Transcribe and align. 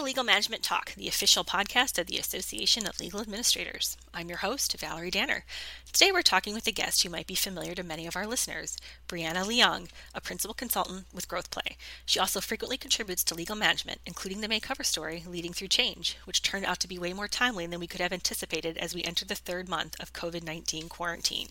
to 0.00 0.04
Legal 0.04 0.24
Management 0.24 0.62
Talk, 0.62 0.94
the 0.94 1.08
official 1.08 1.44
podcast 1.44 1.98
of 1.98 2.06
the 2.06 2.16
Association 2.16 2.86
of 2.86 2.98
Legal 2.98 3.20
Administrators. 3.20 3.98
I'm 4.14 4.30
your 4.30 4.38
host, 4.38 4.74
Valerie 4.80 5.10
Danner. 5.10 5.44
Today 5.92 6.10
we're 6.10 6.22
talking 6.22 6.54
with 6.54 6.66
a 6.66 6.72
guest 6.72 7.02
who 7.02 7.10
might 7.10 7.26
be 7.26 7.34
familiar 7.34 7.74
to 7.74 7.82
many 7.82 8.06
of 8.06 8.16
our 8.16 8.26
listeners, 8.26 8.78
Brianna 9.06 9.44
Leung, 9.44 9.90
a 10.14 10.22
principal 10.22 10.54
consultant 10.54 11.04
with 11.12 11.28
GrowthPlay. 11.28 11.76
She 12.06 12.18
also 12.18 12.40
frequently 12.40 12.78
contributes 12.78 13.22
to 13.24 13.34
legal 13.34 13.56
management, 13.56 14.00
including 14.06 14.40
the 14.40 14.48
May 14.48 14.58
cover 14.58 14.84
story, 14.84 15.22
Leading 15.26 15.52
Through 15.52 15.68
Change, 15.68 16.16
which 16.24 16.40
turned 16.40 16.64
out 16.64 16.80
to 16.80 16.88
be 16.88 16.98
way 16.98 17.12
more 17.12 17.28
timely 17.28 17.66
than 17.66 17.78
we 17.78 17.86
could 17.86 18.00
have 18.00 18.12
anticipated 18.12 18.78
as 18.78 18.94
we 18.94 19.02
entered 19.02 19.28
the 19.28 19.34
third 19.34 19.68
month 19.68 20.00
of 20.00 20.14
COVID 20.14 20.42
19 20.42 20.88
quarantine. 20.88 21.48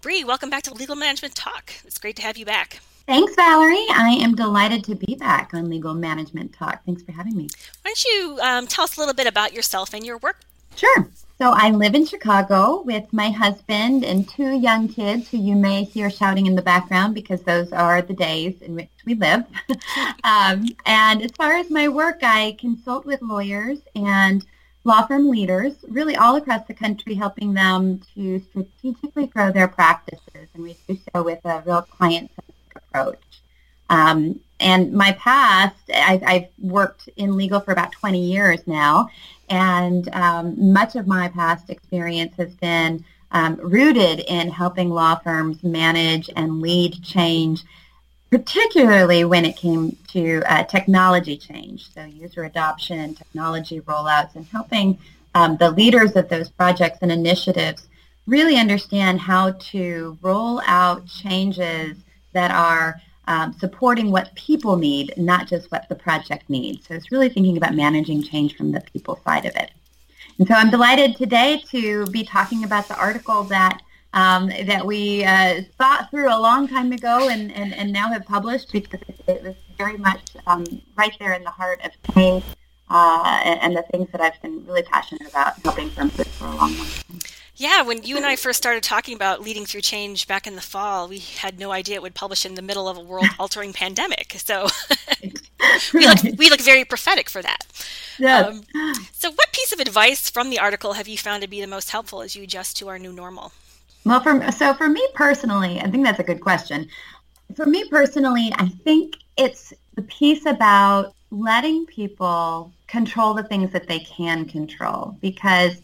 Bree, 0.00 0.22
welcome 0.22 0.48
back 0.48 0.62
to 0.62 0.72
Legal 0.72 0.94
Management 0.94 1.34
Talk. 1.34 1.72
It's 1.84 1.98
great 1.98 2.14
to 2.16 2.22
have 2.22 2.36
you 2.36 2.46
back. 2.46 2.82
Thanks, 3.10 3.34
Valerie. 3.34 3.86
I 3.90 4.20
am 4.20 4.36
delighted 4.36 4.84
to 4.84 4.94
be 4.94 5.16
back 5.16 5.52
on 5.52 5.68
Legal 5.68 5.94
Management 5.94 6.52
Talk. 6.52 6.84
Thanks 6.86 7.02
for 7.02 7.10
having 7.10 7.36
me. 7.36 7.48
Why 7.82 7.88
don't 7.88 8.04
you 8.04 8.38
um, 8.40 8.66
tell 8.68 8.84
us 8.84 8.96
a 8.96 9.00
little 9.00 9.14
bit 9.14 9.26
about 9.26 9.52
yourself 9.52 9.94
and 9.94 10.06
your 10.06 10.18
work? 10.18 10.38
Sure. 10.76 11.08
So 11.36 11.50
I 11.52 11.72
live 11.72 11.96
in 11.96 12.06
Chicago 12.06 12.82
with 12.82 13.12
my 13.12 13.30
husband 13.30 14.04
and 14.04 14.28
two 14.28 14.52
young 14.52 14.86
kids 14.86 15.28
who 15.28 15.38
you 15.38 15.56
may 15.56 15.82
hear 15.82 16.08
shouting 16.08 16.46
in 16.46 16.54
the 16.54 16.62
background 16.62 17.16
because 17.16 17.42
those 17.42 17.72
are 17.72 18.00
the 18.00 18.14
days 18.14 18.62
in 18.62 18.76
which 18.76 18.90
we 19.04 19.14
live. 19.14 19.44
um, 20.22 20.66
and 20.86 21.20
as 21.20 21.32
far 21.32 21.54
as 21.54 21.68
my 21.68 21.88
work, 21.88 22.20
I 22.22 22.56
consult 22.60 23.06
with 23.06 23.20
lawyers 23.22 23.80
and 23.96 24.46
law 24.84 25.04
firm 25.04 25.28
leaders 25.28 25.72
really 25.88 26.14
all 26.14 26.36
across 26.36 26.64
the 26.68 26.74
country, 26.74 27.16
helping 27.16 27.54
them 27.54 28.02
to 28.14 28.40
strategically 28.50 29.26
grow 29.26 29.50
their 29.50 29.66
practices. 29.66 30.46
And 30.54 30.62
we 30.62 30.76
do 30.86 30.96
so 31.12 31.24
with 31.24 31.44
a 31.44 31.60
real 31.66 31.82
client 31.82 32.30
approach. 32.90 33.22
Um, 33.88 34.40
and 34.60 34.92
my 34.92 35.12
past, 35.12 35.76
I've, 35.92 36.22
I've, 36.22 36.46
worked 36.60 37.08
in 37.16 37.36
legal 37.36 37.60
for 37.60 37.72
about 37.72 37.92
20 37.92 38.20
years 38.20 38.60
now, 38.66 39.08
and 39.48 40.08
um, 40.14 40.72
much 40.72 40.94
of 40.94 41.06
my 41.06 41.28
past 41.28 41.70
experience 41.70 42.34
has 42.36 42.54
been 42.54 43.04
um, 43.32 43.56
rooted 43.56 44.20
in 44.20 44.50
helping 44.50 44.90
law 44.90 45.16
firms 45.16 45.64
manage 45.64 46.28
and 46.36 46.60
lead 46.60 47.02
change, 47.02 47.62
particularly 48.30 49.24
when 49.24 49.44
it 49.44 49.56
came 49.56 49.96
to 50.08 50.42
uh, 50.46 50.64
technology 50.64 51.36
change, 51.36 51.92
so 51.92 52.04
user 52.04 52.44
adoption, 52.44 53.14
technology 53.14 53.80
rollouts, 53.80 54.36
and 54.36 54.46
helping 54.46 54.98
um, 55.34 55.56
the 55.56 55.70
leaders 55.70 56.14
of 56.16 56.28
those 56.28 56.48
projects 56.50 56.98
and 57.02 57.10
initiatives 57.10 57.88
really 58.26 58.56
understand 58.56 59.20
how 59.20 59.52
to 59.52 60.18
roll 60.20 60.60
out 60.66 61.06
changes 61.06 61.96
that 62.32 62.50
are 62.50 63.00
um, 63.26 63.52
supporting 63.52 64.10
what 64.10 64.34
people 64.34 64.76
need, 64.76 65.14
not 65.16 65.46
just 65.46 65.70
what 65.70 65.88
the 65.88 65.94
project 65.94 66.48
needs. 66.48 66.88
So 66.88 66.94
it's 66.94 67.12
really 67.12 67.28
thinking 67.28 67.56
about 67.56 67.74
managing 67.74 68.22
change 68.22 68.56
from 68.56 68.72
the 68.72 68.80
people 68.80 69.20
side 69.24 69.44
of 69.46 69.54
it. 69.56 69.70
And 70.38 70.48
so 70.48 70.54
I'm 70.54 70.70
delighted 70.70 71.16
today 71.16 71.62
to 71.70 72.06
be 72.06 72.24
talking 72.24 72.64
about 72.64 72.88
the 72.88 72.96
article 72.96 73.44
that 73.44 73.82
um, 74.12 74.48
that 74.48 74.84
we 74.84 75.22
uh, 75.22 75.62
thought 75.78 76.10
through 76.10 76.34
a 76.34 76.40
long 76.40 76.66
time 76.66 76.90
ago 76.90 77.28
and, 77.28 77.52
and, 77.52 77.72
and 77.72 77.92
now 77.92 78.08
have 78.08 78.26
published 78.26 78.72
because 78.72 79.00
it 79.28 79.40
was 79.42 79.54
very 79.78 79.96
much 79.96 80.36
um, 80.48 80.64
right 80.96 81.14
there 81.20 81.32
in 81.34 81.44
the 81.44 81.50
heart 81.50 81.80
of 81.84 81.92
change 82.12 82.42
uh, 82.88 83.40
and, 83.44 83.60
and, 83.60 83.76
the 83.76 83.82
things 83.92 84.08
that 84.10 84.20
I've 84.20 84.40
been 84.42 84.66
really 84.66 84.82
passionate 84.82 85.28
about 85.28 85.56
helping 85.60 85.94
with 85.94 86.26
for 86.26 86.46
a 86.46 86.56
long, 86.56 86.76
long 86.76 86.86
time. 86.88 87.18
Yeah, 87.60 87.82
when 87.82 88.04
you 88.04 88.16
and 88.16 88.24
I 88.24 88.36
first 88.36 88.56
started 88.56 88.82
talking 88.82 89.14
about 89.14 89.42
leading 89.42 89.66
through 89.66 89.82
change 89.82 90.26
back 90.26 90.46
in 90.46 90.54
the 90.54 90.62
fall, 90.62 91.06
we 91.08 91.18
had 91.18 91.58
no 91.58 91.72
idea 91.72 91.96
it 91.96 92.02
would 92.02 92.14
publish 92.14 92.46
in 92.46 92.54
the 92.54 92.62
middle 92.62 92.88
of 92.88 92.96
a 92.96 93.02
world-altering 93.02 93.74
pandemic. 93.74 94.32
So 94.38 94.66
we 95.92 96.06
look 96.06 96.38
we 96.38 96.48
look 96.48 96.62
very 96.62 96.86
prophetic 96.86 97.28
for 97.28 97.42
that. 97.42 97.66
Yeah. 98.18 98.46
Um, 98.46 98.62
so, 99.12 99.30
what 99.30 99.52
piece 99.52 99.72
of 99.72 99.78
advice 99.78 100.30
from 100.30 100.48
the 100.48 100.58
article 100.58 100.94
have 100.94 101.06
you 101.06 101.18
found 101.18 101.42
to 101.42 101.48
be 101.48 101.60
the 101.60 101.66
most 101.66 101.90
helpful 101.90 102.22
as 102.22 102.34
you 102.34 102.44
adjust 102.44 102.78
to 102.78 102.88
our 102.88 102.98
new 102.98 103.12
normal? 103.12 103.52
Well, 104.06 104.22
for 104.22 104.50
so 104.52 104.72
for 104.72 104.88
me 104.88 105.06
personally, 105.12 105.82
I 105.82 105.90
think 105.90 106.06
that's 106.06 106.18
a 106.18 106.24
good 106.24 106.40
question. 106.40 106.88
For 107.54 107.66
me 107.66 107.86
personally, 107.90 108.54
I 108.54 108.68
think 108.68 109.16
it's 109.36 109.74
the 109.96 110.02
piece 110.02 110.46
about 110.46 111.12
letting 111.30 111.84
people 111.84 112.72
control 112.86 113.34
the 113.34 113.42
things 113.42 113.70
that 113.72 113.86
they 113.86 113.98
can 113.98 114.46
control 114.46 115.18
because 115.20 115.82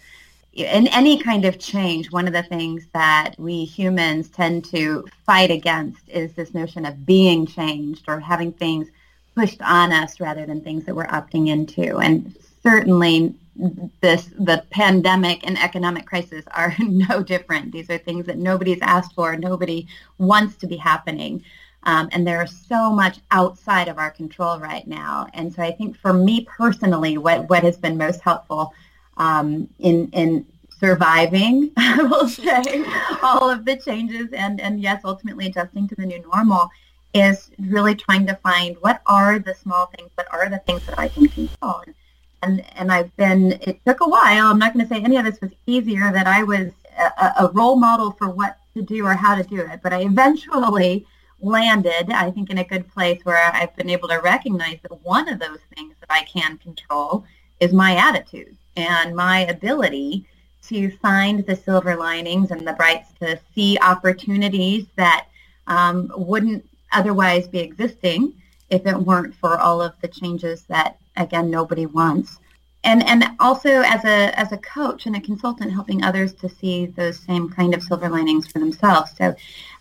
in 0.56 0.87
any 0.89 1.19
kind 1.19 1.44
of 1.44 1.59
change, 1.59 2.11
one 2.11 2.27
of 2.27 2.33
the 2.33 2.43
things 2.43 2.87
that 2.94 3.34
we 3.37 3.65
humans 3.65 4.31
tend 4.31 4.65
to 4.67 5.06
fight 5.27 5.50
against 5.50 6.09
is 6.09 6.33
this 6.33 6.55
notion 6.55 6.87
of 6.87 7.05
being 7.05 7.47
changed 7.47 8.05
or 8.09 8.19
having 8.19 8.53
things 8.53 8.89
pushed 9.34 9.61
on 9.61 9.93
us 9.93 10.19
rather 10.19 10.47
than 10.47 10.62
things 10.62 10.84
that 10.84 10.97
we're 10.97 11.06
opting 11.09 11.49
into. 11.49 11.99
And 11.99 12.34
certainly 12.62 13.34
this 14.00 14.31
the 14.39 14.65
pandemic 14.71 15.47
and 15.47 15.59
economic 15.59 16.06
crisis 16.06 16.44
are 16.53 16.75
no 16.78 17.23
different. 17.23 17.73
These 17.73 17.91
are 17.91 17.99
things 17.99 18.25
that 18.27 18.38
nobody's 18.38 18.81
asked 18.81 19.15
for, 19.15 19.37
nobody 19.37 19.87
wants 20.19 20.56
to 20.56 20.67
be 20.67 20.77
happening. 20.77 21.44
Um, 21.83 22.09
and 22.12 22.27
there's 22.27 22.56
so 22.67 22.91
much 22.91 23.21
outside 23.31 23.88
of 23.88 23.99
our 23.99 24.11
control 24.11 24.59
right 24.59 24.87
now. 24.88 25.28
And 25.34 25.55
so 25.55 25.62
I 25.62 25.71
think 25.71 25.97
for 25.99 26.12
me 26.12 26.44
personally, 26.44 27.17
what, 27.17 27.49
what 27.49 27.62
has 27.62 27.77
been 27.77 27.97
most 27.97 28.21
helpful 28.23 28.73
um, 29.16 29.69
in 29.78 30.09
in 30.12 30.47
surviving, 30.78 31.71
I 31.77 32.03
will 32.03 32.28
say, 32.28 32.84
all 33.22 33.50
of 33.50 33.65
the 33.65 33.77
changes 33.77 34.32
and 34.32 34.60
and 34.60 34.81
yes, 34.81 35.03
ultimately 35.04 35.47
adjusting 35.47 35.88
to 35.88 35.94
the 35.94 36.06
new 36.06 36.22
normal 36.22 36.71
is 37.15 37.50
really 37.59 37.94
trying 37.94 38.26
to 38.26 38.34
find 38.37 38.76
what 38.81 39.00
are 39.06 39.38
the 39.38 39.55
small 39.55 39.87
things, 39.87 40.10
what 40.16 40.26
are 40.32 40.50
the 40.50 40.59
things 40.59 40.84
that 40.87 40.99
I 40.99 41.09
can 41.09 41.28
control. 41.28 41.82
And 42.43 42.65
and 42.76 42.93
I've 42.93 43.15
been. 43.16 43.53
It 43.62 43.81
took 43.87 44.00
a 44.00 44.09
while. 44.09 44.47
I'm 44.49 44.59
not 44.59 44.75
going 44.75 44.87
to 44.87 44.94
say 44.94 45.03
any 45.03 45.16
of 45.16 45.25
this 45.25 45.41
was 45.41 45.53
easier. 45.66 46.12
That 46.12 46.26
I 46.26 46.43
was 46.43 46.72
a, 46.99 47.32
a 47.41 47.50
role 47.53 47.76
model 47.76 48.12
for 48.12 48.28
what 48.28 48.59
to 48.75 48.82
do 48.82 49.06
or 49.06 49.15
how 49.15 49.34
to 49.34 49.43
do 49.43 49.60
it, 49.60 49.81
but 49.82 49.93
I 49.93 50.03
eventually 50.03 51.06
landed, 51.41 52.10
I 52.10 52.31
think, 52.31 52.50
in 52.50 52.59
a 52.59 52.65
good 52.65 52.88
place 52.88 53.21
where 53.25 53.50
I've 53.55 53.75
been 53.76 53.91
able 53.91 54.09
to 54.09 54.16
recognize 54.19 54.78
that 54.82 55.05
one 55.05 55.28
of 55.28 55.38
those 55.38 55.59
things 55.75 55.94
that 56.00 56.10
I 56.10 56.22
can 56.25 56.59
control 56.59 57.25
is 57.60 57.72
my 57.72 57.97
attitude 57.97 58.56
and 58.76 59.14
my 59.14 59.41
ability 59.47 60.26
to 60.69 60.91
find 60.98 61.47
the 61.47 61.56
silver 61.56 61.97
linings 61.97 62.50
and 62.50 62.66
the 62.66 62.72
brights 62.72 63.10
to 63.20 63.38
see 63.54 63.78
opportunities 63.81 64.87
that 64.97 65.26
um, 65.66 66.10
wouldn't 66.16 66.69
otherwise 66.92 67.47
be 67.47 67.60
existing 67.60 68.32
if 68.70 68.87
it 68.87 68.97
weren't 68.97 69.34
for 69.34 69.59
all 69.59 69.81
of 69.81 69.92
the 70.00 70.09
changes 70.09 70.62
that 70.64 70.98
again 71.16 71.50
nobody 71.50 71.87
wants. 71.87 72.38
And 72.84 73.06
and 73.06 73.25
also 73.41 73.82
as 73.82 74.04
a 74.04 74.38
as 74.38 74.53
a 74.53 74.59
coach 74.59 75.06
and 75.06 75.16
a 75.16 75.20
consultant 75.20 75.72
helping 75.72 76.03
others 76.03 76.34
to 76.34 76.48
see 76.48 76.87
those 76.87 77.19
same 77.19 77.48
kind 77.48 77.75
of 77.75 77.82
silver 77.82 78.08
linings 78.08 78.47
for 78.47 78.58
themselves. 78.58 79.12
So 79.16 79.34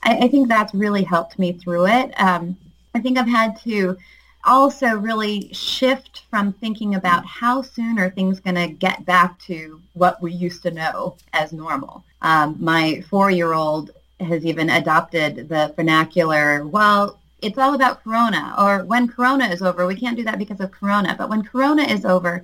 i, 0.03 0.17
I 0.17 0.27
think 0.27 0.47
that's 0.47 0.73
really 0.73 1.03
helped 1.03 1.37
me 1.39 1.53
through 1.53 1.87
it. 1.87 2.19
Um, 2.19 2.57
i 2.93 2.99
think 2.99 3.17
i've 3.17 3.27
had 3.27 3.59
to 3.61 3.97
also 4.45 4.87
really 4.95 5.53
shift 5.53 6.23
from 6.29 6.53
thinking 6.53 6.95
about 6.95 7.25
how 7.25 7.61
soon 7.61 7.99
are 7.99 8.09
things 8.09 8.39
going 8.39 8.55
to 8.55 8.67
get 8.67 9.05
back 9.05 9.39
to 9.41 9.81
what 9.93 10.21
we 10.21 10.31
used 10.31 10.63
to 10.63 10.71
know 10.71 11.17
as 11.33 11.51
normal. 11.51 12.03
Um, 12.21 12.55
my 12.59 13.01
four-year-old 13.09 13.91
has 14.19 14.45
even 14.45 14.69
adopted 14.69 15.49
the 15.49 15.73
vernacular, 15.75 16.65
well, 16.65 17.19
it's 17.41 17.57
all 17.57 17.75
about 17.75 18.03
Corona, 18.03 18.55
or 18.57 18.85
when 18.85 19.07
Corona 19.07 19.45
is 19.45 19.61
over, 19.61 19.85
we 19.85 19.95
can't 19.95 20.17
do 20.17 20.23
that 20.23 20.39
because 20.39 20.59
of 20.59 20.71
Corona, 20.71 21.15
but 21.17 21.29
when 21.29 21.43
Corona 21.43 21.83
is 21.83 22.05
over, 22.05 22.43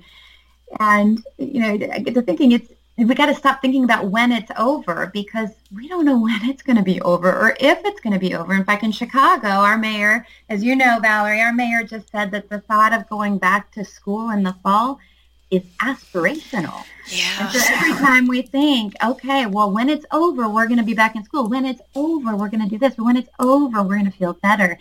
and, 0.80 1.24
you 1.38 1.60
know, 1.60 1.92
I 1.92 1.98
get 1.98 2.14
to 2.14 2.22
thinking 2.22 2.52
it's 2.52 2.72
we 3.04 3.14
got 3.14 3.26
to 3.26 3.34
stop 3.34 3.60
thinking 3.60 3.84
about 3.84 4.08
when 4.08 4.32
it's 4.32 4.50
over 4.58 5.10
because 5.12 5.50
we 5.74 5.88
don't 5.88 6.04
know 6.04 6.18
when 6.22 6.40
it's 6.44 6.62
going 6.62 6.76
to 6.76 6.82
be 6.82 7.00
over 7.02 7.30
or 7.30 7.56
if 7.60 7.80
it's 7.84 8.00
going 8.00 8.12
to 8.12 8.18
be 8.18 8.34
over. 8.34 8.54
In 8.54 8.64
fact, 8.64 8.82
in 8.82 8.92
Chicago, 8.92 9.48
our 9.48 9.78
mayor, 9.78 10.26
as 10.48 10.62
you 10.62 10.76
know, 10.76 10.98
Valerie, 11.00 11.40
our 11.40 11.52
mayor 11.52 11.82
just 11.84 12.10
said 12.10 12.30
that 12.30 12.48
the 12.48 12.60
thought 12.60 12.92
of 12.92 13.08
going 13.08 13.38
back 13.38 13.70
to 13.72 13.84
school 13.84 14.30
in 14.30 14.42
the 14.42 14.54
fall 14.62 14.98
is 15.50 15.62
aspirational. 15.82 16.82
Yeah. 17.08 17.24
And 17.40 17.50
so 17.52 17.74
every 17.74 17.92
time 17.94 18.26
we 18.26 18.42
think, 18.42 18.94
okay, 19.04 19.44
well, 19.46 19.70
when 19.70 19.90
it's 19.90 20.06
over, 20.10 20.48
we're 20.48 20.66
going 20.66 20.78
to 20.78 20.84
be 20.84 20.94
back 20.94 21.14
in 21.14 21.24
school. 21.24 21.48
When 21.48 21.66
it's 21.66 21.82
over, 21.94 22.34
we're 22.34 22.48
going 22.48 22.62
to 22.62 22.68
do 22.68 22.78
this. 22.78 22.94
But 22.94 23.04
when 23.04 23.18
it's 23.18 23.28
over, 23.38 23.82
we're 23.82 23.96
going 23.96 24.10
to 24.10 24.16
feel 24.16 24.32
better. 24.32 24.78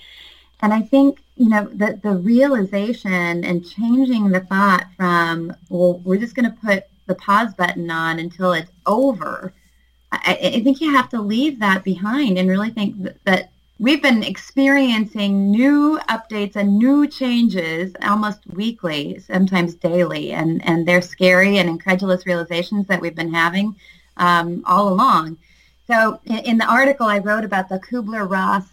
And 0.62 0.74
I 0.74 0.82
think, 0.82 1.20
you 1.36 1.50
know, 1.50 1.66
the, 1.66 2.00
the 2.02 2.16
realization 2.16 3.44
and 3.44 3.68
changing 3.68 4.30
the 4.30 4.42
thought 4.42 4.86
from, 4.96 5.54
well, 5.70 6.00
we're 6.06 6.18
just 6.20 6.36
going 6.36 6.50
to 6.50 6.58
put 6.58 6.86
the 7.08 7.16
pause 7.16 7.54
button 7.54 7.90
on 7.90 8.20
until 8.20 8.54
it's 8.54 8.72
over. 8.86 9.54
I, 10.12 10.38
I 10.56 10.62
think 10.62 10.82
you 10.82 10.92
have 10.92 11.10
to 11.10 11.22
leave 11.22 11.60
that 11.60 11.84
behind 11.84 12.38
and 12.38 12.50
really 12.50 12.70
think 12.70 13.02
that, 13.04 13.24
that 13.26 13.52
we've 13.80 14.02
been 14.02 14.24
experiencing 14.24 15.50
new 15.50 16.00
updates 16.08 16.56
and 16.56 16.78
new 16.78 17.08
changes 17.08 17.94
almost 18.04 18.40
weekly, 18.54 19.20
sometimes 19.20 19.74
daily, 19.74 20.32
and, 20.34 20.64
and 20.66 20.88
they're 20.88 21.02
scary 21.02 21.58
and 21.58 21.68
incredulous 21.68 22.26
realizations 22.26 22.88
that 22.88 23.02
we've 23.02 23.16
been 23.16 23.34
having 23.34 23.76
um, 24.18 24.64
all 24.68 24.90
along. 24.90 25.38
So 25.88 26.20
in, 26.26 26.38
in, 26.40 26.58
the 26.58 26.66
article 26.66 27.08
I 27.08 27.18
wrote 27.18 27.44
about 27.44 27.70
the 27.70 27.80
Kubler-Ross 27.80 28.66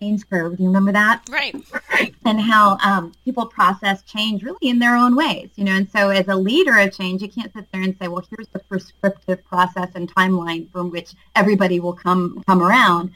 change 0.00 0.28
curve. 0.28 0.56
Do 0.56 0.62
you 0.62 0.68
remember 0.68 0.92
that? 0.92 1.28
Right. 1.30 1.54
And 2.24 2.40
how 2.40 2.78
um, 2.82 3.12
people 3.24 3.46
process 3.46 4.02
change 4.02 4.42
really 4.42 4.68
in 4.68 4.78
their 4.78 4.94
own 4.94 5.16
ways, 5.16 5.50
you 5.56 5.64
know. 5.64 5.72
And 5.72 5.90
so, 5.90 6.10
as 6.10 6.28
a 6.28 6.36
leader 6.36 6.78
of 6.78 6.96
change, 6.96 7.20
you 7.22 7.28
can't 7.28 7.52
sit 7.52 7.66
there 7.72 7.82
and 7.82 7.96
say, 8.00 8.08
"Well, 8.08 8.24
here's 8.30 8.48
the 8.48 8.58
prescriptive 8.58 9.44
process 9.44 9.90
and 9.94 10.14
timeline 10.14 10.70
from 10.70 10.90
which 10.90 11.12
everybody 11.34 11.80
will 11.80 11.92
come 11.92 12.42
come 12.46 12.62
around." 12.62 13.10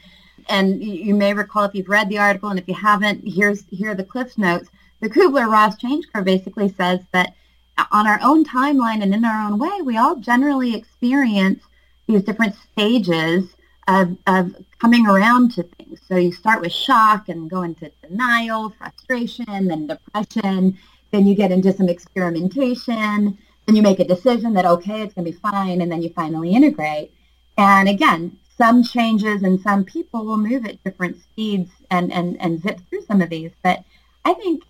And 0.49 0.83
you 0.83 1.15
may 1.15 1.33
recall 1.33 1.63
if 1.63 1.73
you've 1.73 1.89
read 1.89 2.09
the 2.09 2.17
article, 2.17 2.49
and 2.49 2.59
if 2.59 2.67
you 2.67 2.73
haven't, 2.73 3.23
here's 3.25 3.63
here 3.69 3.91
are 3.91 3.95
the 3.95 4.03
Cliff 4.03 4.37
Notes. 4.37 4.69
The 4.99 5.09
Kubler-Ross 5.09 5.77
change 5.77 6.05
curve 6.11 6.25
basically 6.25 6.69
says 6.69 6.99
that 7.11 7.33
on 7.91 8.07
our 8.07 8.19
own 8.21 8.45
timeline 8.45 9.01
and 9.01 9.13
in 9.13 9.25
our 9.25 9.47
own 9.47 9.57
way, 9.59 9.81
we 9.81 9.97
all 9.97 10.17
generally 10.17 10.75
experience 10.75 11.63
these 12.07 12.23
different 12.23 12.55
stages 12.55 13.54
of, 13.87 14.17
of 14.27 14.55
coming 14.79 15.07
around 15.07 15.51
to 15.53 15.63
things. 15.63 15.99
So 16.07 16.15
you 16.15 16.31
start 16.31 16.61
with 16.61 16.71
shock 16.71 17.29
and 17.29 17.49
go 17.49 17.61
into 17.61 17.91
denial, 18.01 18.71
frustration, 18.71 19.67
then 19.67 19.87
depression. 19.87 20.77
Then 21.11 21.27
you 21.27 21.35
get 21.35 21.51
into 21.51 21.71
some 21.71 21.89
experimentation. 21.89 23.37
Then 23.65 23.75
you 23.75 23.81
make 23.81 23.99
a 23.99 24.05
decision 24.05 24.53
that, 24.53 24.65
okay, 24.65 25.01
it's 25.01 25.13
going 25.13 25.25
to 25.25 25.31
be 25.31 25.37
fine. 25.37 25.81
And 25.81 25.91
then 25.91 26.01
you 26.01 26.09
finally 26.09 26.53
integrate. 26.53 27.11
And 27.57 27.87
again, 27.87 28.37
some 28.57 28.83
changes 28.83 29.43
and 29.43 29.59
some 29.61 29.83
people 29.83 30.25
will 30.25 30.37
move 30.37 30.65
at 30.65 30.83
different 30.83 31.21
speeds 31.21 31.71
and, 31.91 32.11
and, 32.11 32.39
and 32.41 32.61
zip 32.61 32.79
through 32.89 33.03
some 33.05 33.21
of 33.21 33.29
these. 33.29 33.51
But 33.63 33.83
I 34.23 34.33
think 34.33 34.63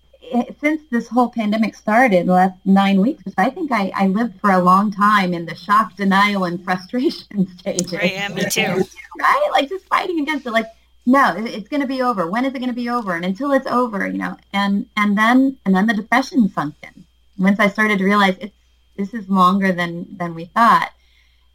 since 0.60 0.82
this 0.90 1.08
whole 1.08 1.30
pandemic 1.30 1.74
started, 1.74 2.26
the 2.26 2.32
last 2.32 2.54
nine 2.64 3.00
weeks, 3.00 3.22
I 3.36 3.50
think 3.50 3.72
I, 3.72 3.92
I 3.94 4.06
lived 4.08 4.40
for 4.40 4.50
a 4.50 4.62
long 4.62 4.92
time 4.92 5.34
in 5.34 5.46
the 5.46 5.54
shock, 5.54 5.96
denial, 5.96 6.44
and 6.44 6.62
frustration 6.64 7.46
stages. 7.58 7.92
Right, 7.92 8.12
yeah, 8.12 8.28
me 8.28 8.42
too. 8.48 8.84
right? 9.18 9.48
Like 9.52 9.68
just 9.68 9.86
fighting 9.86 10.20
against 10.20 10.46
it. 10.46 10.52
Like, 10.52 10.66
no, 11.06 11.34
it's 11.36 11.68
going 11.68 11.82
to 11.82 11.86
be 11.86 12.02
over. 12.02 12.28
When 12.28 12.44
is 12.44 12.54
it 12.54 12.58
going 12.58 12.68
to 12.68 12.74
be 12.74 12.90
over? 12.90 13.14
And 13.14 13.24
until 13.24 13.52
it's 13.52 13.66
over, 13.66 14.06
you 14.06 14.18
know, 14.18 14.36
and 14.52 14.86
and 14.96 15.16
then 15.16 15.56
and 15.64 15.74
then 15.74 15.86
the 15.86 15.94
depression 15.94 16.48
sunk 16.48 16.74
in. 16.82 17.04
Once 17.38 17.60
I 17.60 17.68
started 17.68 17.98
to 17.98 18.04
realize 18.04 18.36
it's 18.40 18.56
this 18.96 19.14
is 19.14 19.28
longer 19.28 19.72
than 19.72 20.16
than 20.16 20.34
we 20.34 20.46
thought, 20.46 20.90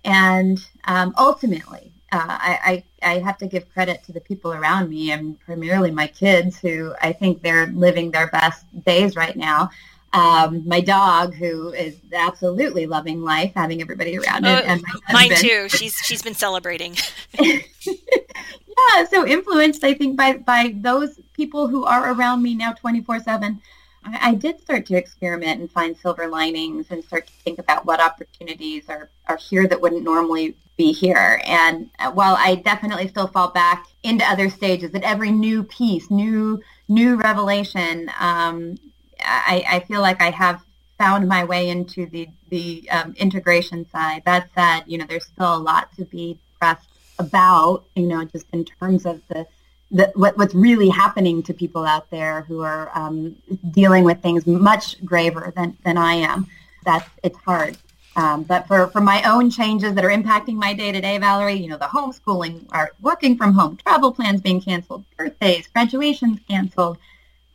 and 0.06 0.64
um, 0.86 1.14
ultimately, 1.18 1.92
uh, 2.12 2.38
I, 2.40 2.60
I, 2.64 2.84
I 3.02 3.20
have 3.20 3.38
to 3.40 3.48
give 3.48 3.72
credit 3.74 4.04
to 4.06 4.12
the 4.12 4.22
people 4.22 4.54
around 4.54 4.90
me 4.90 5.12
and 5.12 5.40
primarily 5.40 5.92
my 5.92 6.08
kids 6.08 6.60
who 6.60 6.94
I 7.02 7.14
think 7.14 7.42
they're 7.42 7.68
living 7.68 8.12
their 8.12 8.28
best 8.28 8.66
days 8.84 9.16
right 9.16 9.36
now. 9.36 9.70
Um, 10.14 10.68
my 10.68 10.82
dog, 10.82 11.34
who 11.34 11.72
is 11.72 11.96
absolutely 12.14 12.86
loving 12.86 13.24
life, 13.24 13.54
having 13.56 13.82
everybody 13.82 14.18
around 14.18 14.46
it, 14.46 14.50
oh, 14.50 14.68
and 14.68 14.84
mine 15.12 15.34
too. 15.36 15.70
She's 15.70 15.96
she's 16.04 16.22
been 16.22 16.34
celebrating. 16.34 16.98
yeah, 17.40 19.06
so 19.10 19.26
influenced, 19.26 19.86
I 19.86 19.94
think, 19.94 20.18
by 20.18 20.38
by 20.38 20.76
those 20.76 21.20
people 21.34 21.68
who 21.68 21.86
are 21.86 22.12
around 22.12 22.44
me 22.44 22.56
now, 22.56 22.74
twenty 22.74 23.02
four 23.02 23.22
seven. 23.22 23.62
I, 24.04 24.34
did 24.34 24.60
start 24.60 24.88
to 24.88 24.96
experiment 24.96 25.60
and 25.60 25.72
find 25.72 25.96
silver 25.96 26.28
linings 26.28 26.88
and 26.90 27.04
start 27.04 27.28
to 27.28 27.34
think 27.44 27.60
about 27.60 27.86
what 27.86 28.02
opportunities 28.02 28.90
are, 28.90 29.10
are 29.28 29.38
here 29.38 29.68
that 29.68 29.80
wouldn't 29.80 30.04
normally 30.04 30.56
be 30.76 30.92
here. 30.92 31.42
And 31.46 31.90
uh, 32.00 32.12
while 32.12 32.36
I 32.38 32.56
definitely 32.56 33.08
still 33.08 33.28
fall 33.28 33.50
back 33.50 33.86
into 34.04 34.26
other 34.26 34.50
stages, 34.50 34.94
at 34.96 35.04
every 35.04 35.32
new 35.32 35.64
piece, 35.64 36.10
new 36.10 36.62
new 36.88 37.16
revelation, 37.16 38.12
um, 38.20 38.78
I, 39.20 39.64
I, 39.70 39.80
feel 39.82 40.02
like 40.02 40.22
I 40.22 40.32
have 40.32 40.62
found 40.98 41.28
my 41.28 41.44
way 41.44 41.70
into 41.70 42.08
the 42.08 42.28
the 42.50 42.90
um, 42.90 43.14
integration 43.18 43.88
side. 43.92 44.24
That 44.26 44.50
said, 44.56 44.84
you 44.88 44.98
know, 44.98 45.06
there's 45.08 45.26
still 45.26 45.56
a 45.56 45.58
lot 45.58 45.96
to 45.98 46.06
be 46.06 46.40
pressed 46.60 46.90
about. 47.20 47.86
You 47.96 48.08
know, 48.08 48.26
just 48.26 48.48
in 48.52 48.66
terms 48.66 49.06
of 49.06 49.22
the 49.28 49.46
the, 49.92 50.12
what, 50.16 50.38
what's 50.38 50.56
really 50.56 50.90
happening 50.90 51.44
to 51.44 51.54
people 51.54 51.86
out 51.86 52.10
there 52.10 52.42
who 52.44 52.62
are 52.62 52.90
um, 52.98 53.36
dealing 53.72 54.04
with 54.04 54.22
things 54.22 54.48
much 54.48 55.04
graver 55.06 55.52
than, 55.56 55.78
than 55.84 55.98
I 55.98 56.14
am. 56.14 56.48
That's 56.86 57.08
it's 57.24 57.38
hard. 57.38 57.78
Um, 58.16 58.44
but 58.44 58.68
for, 58.68 58.88
for 58.88 59.00
my 59.00 59.24
own 59.24 59.50
changes 59.50 59.94
that 59.94 60.04
are 60.04 60.10
impacting 60.10 60.56
my 60.56 60.74
day 60.74 60.92
to 60.92 61.00
day, 61.00 61.18
Valerie, 61.18 61.54
you 61.54 61.70
know, 61.70 61.78
the 61.78 61.86
homeschooling, 61.86 62.66
our 62.72 62.92
working 63.02 63.38
from 63.38 63.54
home, 63.54 63.78
travel 63.78 64.12
plans 64.12 64.42
being 64.42 64.62
canceled, 64.62 65.06
birthdays, 65.18 65.68
graduations 65.68 66.40
canceled, 66.50 66.98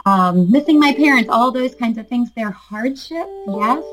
um, 0.07 0.51
missing 0.51 0.79
my 0.79 0.95
parents, 0.95 1.29
all 1.29 1.51
those 1.51 1.75
kinds 1.75 1.99
of 1.99 2.09
things. 2.09 2.31
They're 2.35 2.51
hardship, 2.51 3.29
yes. 3.47 3.85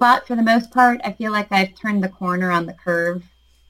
But 0.00 0.26
for 0.26 0.34
the 0.34 0.42
most 0.42 0.72
part, 0.72 1.00
I 1.04 1.12
feel 1.12 1.30
like 1.30 1.52
I've 1.52 1.74
turned 1.76 2.02
the 2.02 2.08
corner 2.08 2.50
on 2.50 2.66
the 2.66 2.72
curve 2.72 3.22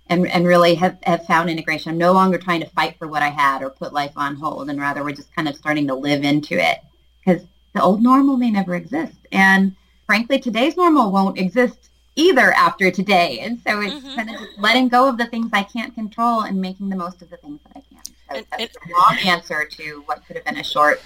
and, 0.09 0.27
and 0.27 0.47
really 0.47 0.75
have, 0.75 0.99
have 1.05 1.27
found 1.27 1.51
integration. 1.51 1.93
I'm 1.93 1.99
no 1.99 2.13
longer 2.13 2.39
trying 2.39 2.61
to 2.61 2.69
fight 2.71 2.97
for 2.99 3.09
what 3.09 3.23
I 3.23 3.31
had 3.31 3.63
or 3.63 3.71
put 3.71 3.93
life 3.93 4.13
on 4.17 4.37
hold, 4.37 4.71
and 4.71 4.81
rather 4.81 5.03
we're 5.03 5.13
just 5.13 5.35
kind 5.35 5.49
of 5.49 5.57
starting 5.57 5.87
to 5.89 5.95
live 5.95 6.25
into 6.25 6.55
it 6.55 6.81
because 7.25 7.43
the 7.75 7.83
old 7.83 8.03
normal 8.03 8.37
may 8.37 8.51
never 8.51 8.75
exist. 8.75 9.17
And 9.33 9.75
frankly, 10.07 10.39
today's 10.39 10.77
normal 10.77 11.11
won't 11.11 11.39
exist 11.39 11.91
either 12.17 12.53
after 12.53 12.91
today. 12.91 13.41
And 13.41 13.61
so 13.67 13.81
it's 13.81 13.95
mm-hmm. 13.95 14.15
kind 14.15 14.31
of 14.31 14.37
letting 14.59 14.89
go 14.89 15.09
of 15.09 15.19
the 15.19 15.27
things 15.27 15.51
I 15.53 15.65
can't 15.65 15.95
control 15.95 16.43
and 16.43 16.61
making 16.61 16.89
the 16.89 16.97
most 16.97 17.23
of 17.23 17.31
the 17.31 17.37
things 17.37 17.61
that 17.65 17.77
I 17.77 17.83
can. 17.93 17.94
And, 18.31 18.47
a 18.59 18.69
long 18.91 19.19
answer 19.25 19.65
to 19.65 20.03
what 20.07 20.27
could 20.27 20.37
have 20.37 20.45
been 20.45 20.57
a 20.57 20.65
short. 20.65 21.03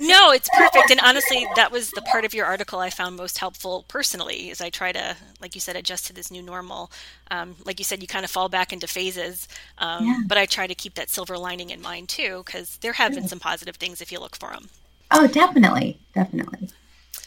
no, 0.00 0.30
it's 0.30 0.48
perfect. 0.56 0.90
And 0.90 1.00
honestly, 1.00 1.46
that 1.56 1.70
was 1.70 1.90
the 1.90 2.02
part 2.02 2.24
of 2.24 2.34
your 2.34 2.46
article 2.46 2.78
I 2.78 2.90
found 2.90 3.16
most 3.16 3.38
helpful 3.38 3.84
personally 3.88 4.50
as 4.50 4.60
I 4.60 4.70
try 4.70 4.92
to, 4.92 5.16
like 5.40 5.54
you 5.54 5.60
said, 5.60 5.76
adjust 5.76 6.06
to 6.06 6.12
this 6.12 6.30
new 6.30 6.42
normal. 6.42 6.90
Um, 7.30 7.56
like 7.64 7.78
you 7.78 7.84
said, 7.84 8.00
you 8.00 8.08
kind 8.08 8.24
of 8.24 8.30
fall 8.30 8.48
back 8.48 8.72
into 8.72 8.86
phases. 8.86 9.46
Um, 9.78 10.06
yeah. 10.06 10.20
But 10.26 10.38
I 10.38 10.46
try 10.46 10.66
to 10.66 10.74
keep 10.74 10.94
that 10.94 11.10
silver 11.10 11.36
lining 11.36 11.70
in 11.70 11.82
mind 11.82 12.08
too, 12.08 12.42
because 12.46 12.78
there 12.78 12.94
have 12.94 13.14
been 13.14 13.28
some 13.28 13.40
positive 13.40 13.76
things 13.76 14.00
if 14.00 14.10
you 14.10 14.18
look 14.18 14.36
for 14.36 14.50
them. 14.50 14.70
Oh, 15.10 15.26
definitely. 15.26 15.98
Definitely. 16.14 16.70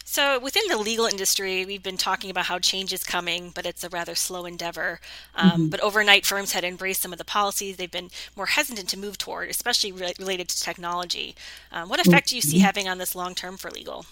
So, 0.10 0.40
within 0.40 0.64
the 0.70 0.78
legal 0.78 1.06
industry, 1.06 1.66
we've 1.66 1.84
been 1.84 1.98
talking 1.98 2.30
about 2.32 2.46
how 2.46 2.60
change 2.60 2.94
is 2.94 3.04
coming, 3.04 3.52
but 3.54 3.66
it's 3.66 3.84
a 3.84 3.90
rather 3.90 4.16
slow 4.16 4.46
endeavor. 4.46 5.02
Um, 5.36 5.52
mm-hmm. 5.52 5.68
But 5.68 5.82
overnight, 5.82 6.26
firms 6.26 6.54
had 6.54 6.64
embraced 6.64 7.02
some 7.02 7.12
of 7.12 7.18
the 7.18 7.26
policies 7.26 7.76
they've 7.76 7.92
been 7.92 8.10
more 8.34 8.46
hesitant 8.46 8.88
to 8.90 8.98
move 8.98 9.18
toward, 9.18 9.50
especially 9.50 9.92
re- 9.92 10.14
related 10.18 10.48
to 10.48 10.62
technology. 10.62 11.36
Um, 11.74 11.90
what 11.90 12.00
effect 12.00 12.28
mm-hmm. 12.28 12.32
do 12.32 12.36
you 12.38 12.42
see 12.42 12.60
having 12.60 12.88
on 12.88 13.00
this 13.00 13.16
long 13.16 13.36
term 13.36 13.58
for 13.58 13.70
legal? 13.70 14.06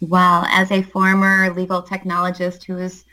Well, 0.00 0.44
as 0.50 0.70
a 0.70 0.82
former 0.82 1.52
legal 1.52 1.82
technologist 1.82 2.62
who 2.62 2.78
is 2.78 3.04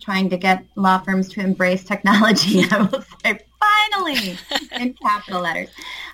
trying 0.00 0.28
to 0.30 0.36
get 0.36 0.64
law 0.74 0.98
firms 0.98 1.28
to 1.28 1.40
embrace 1.42 1.84
technology, 1.92 2.64
I 2.72 2.88
will 2.90 3.04
say 3.22 3.38
finally 3.60 4.36
in 4.80 4.94
capital 4.94 5.42
letters. 5.42 5.68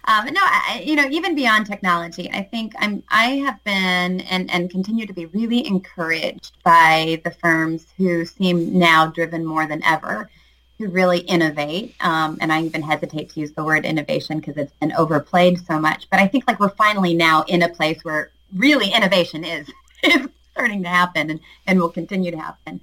Um, 0.05 0.27
no, 0.27 0.41
I, 0.43 0.83
you 0.85 0.97
know, 0.97 1.07
even 1.11 1.35
beyond 1.35 1.67
technology, 1.67 2.31
I 2.31 2.43
think 2.43 2.73
I'm, 2.79 3.03
I 3.09 3.37
have 3.37 3.63
been 3.65 4.21
and, 4.23 4.51
and 4.51 4.71
continue 4.71 5.07
to 5.07 5.13
be 5.13 5.27
really 5.27 5.67
encouraged 5.67 6.53
by 6.65 7.21
the 7.25 7.31
firms 7.31 7.87
who 7.97 8.25
seem 8.25 8.79
now 8.79 9.07
driven 9.07 9.45
more 9.45 9.67
than 9.67 9.83
ever 9.85 10.31
to 10.79 10.89
really 10.89 11.19
innovate. 11.21 11.95
Um, 12.01 12.39
and 12.41 12.53
I 12.53 12.63
even 12.63 12.83
hesitate 12.83 13.31
to 13.31 13.41
use 13.41 13.53
the 13.53 13.63
word 13.63 13.85
innovation 13.85 14.41
because 14.41 14.57
it's 14.57 14.73
been 14.81 14.93
overplayed 14.93 15.65
so 15.67 15.79
much. 15.79 16.09
But 16.11 16.21
I 16.21 16.27
think 16.27 16.45
like 16.49 16.59
we're 16.59 16.71
finally 16.71 17.15
now 17.15 17.43
in 17.43 17.63
a 17.63 17.69
place 17.69 18.03
where 18.03 18.31
really 18.57 18.93
innovation 18.93 19.45
is, 19.45 19.71
is 20.03 20.29
starting 20.53 20.83
to 20.83 20.89
happen 20.89 21.31
and, 21.31 21.41
and 21.67 21.79
will 21.79 21.91
continue 21.91 22.31
to 22.31 22.39
happen 22.39 22.81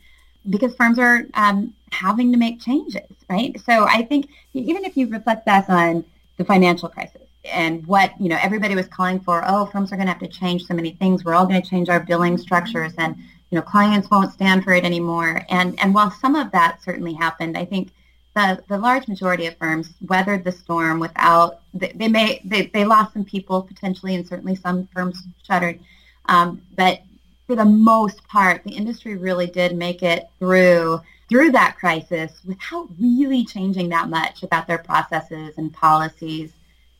because 0.49 0.75
firms 0.75 0.99
are 0.99 1.25
um, 1.33 1.73
having 1.91 2.31
to 2.31 2.37
make 2.37 2.61
changes, 2.61 3.01
right? 3.29 3.59
So 3.61 3.85
I 3.85 4.03
think 4.03 4.29
even 4.53 4.85
if 4.85 4.95
you 4.95 5.07
reflect 5.07 5.45
back 5.45 5.69
on 5.69 6.05
the 6.37 6.45
financial 6.45 6.89
crisis 6.89 7.21
and 7.43 7.85
what, 7.87 8.19
you 8.19 8.29
know, 8.29 8.37
everybody 8.41 8.75
was 8.75 8.87
calling 8.87 9.19
for, 9.19 9.43
oh, 9.47 9.65
firms 9.65 9.91
are 9.91 9.95
going 9.95 10.07
to 10.07 10.13
have 10.13 10.21
to 10.21 10.27
change 10.27 10.65
so 10.65 10.73
many 10.73 10.91
things. 10.91 11.23
We're 11.23 11.33
all 11.33 11.45
going 11.45 11.61
to 11.61 11.67
change 11.67 11.89
our 11.89 11.99
billing 11.99 12.37
structures 12.37 12.93
and, 12.97 13.15
you 13.49 13.55
know, 13.55 13.61
clients 13.61 14.09
won't 14.09 14.33
stand 14.33 14.63
for 14.63 14.73
it 14.73 14.83
anymore. 14.83 15.41
And, 15.49 15.79
and 15.79 15.93
while 15.93 16.11
some 16.11 16.35
of 16.35 16.51
that 16.51 16.81
certainly 16.83 17.13
happened, 17.13 17.57
I 17.57 17.65
think 17.65 17.91
the, 18.35 18.61
the 18.67 18.77
large 18.77 19.07
majority 19.07 19.47
of 19.47 19.57
firms 19.57 19.93
weathered 20.07 20.43
the 20.43 20.51
storm 20.51 20.99
without, 20.99 21.61
they, 21.73 21.91
they 21.95 22.07
may, 22.07 22.41
they, 22.43 22.67
they 22.67 22.85
lost 22.85 23.13
some 23.13 23.25
people 23.25 23.63
potentially 23.63 24.15
and 24.15 24.27
certainly 24.27 24.55
some 24.55 24.87
firms 24.93 25.23
shuttered. 25.43 25.79
Um, 26.25 26.61
but 26.75 27.01
for 27.47 27.55
the 27.55 27.65
most 27.65 28.27
part, 28.27 28.63
the 28.63 28.75
industry 28.75 29.15
really 29.15 29.47
did 29.47 29.75
make 29.75 30.03
it 30.03 30.29
through 30.37 31.01
through 31.29 31.51
that 31.51 31.77
crisis 31.77 32.31
without 32.45 32.89
really 32.99 33.45
changing 33.45 33.89
that 33.89 34.09
much 34.09 34.43
about 34.43 34.67
their 34.67 34.77
processes 34.77 35.57
and 35.57 35.73
policies. 35.73 36.51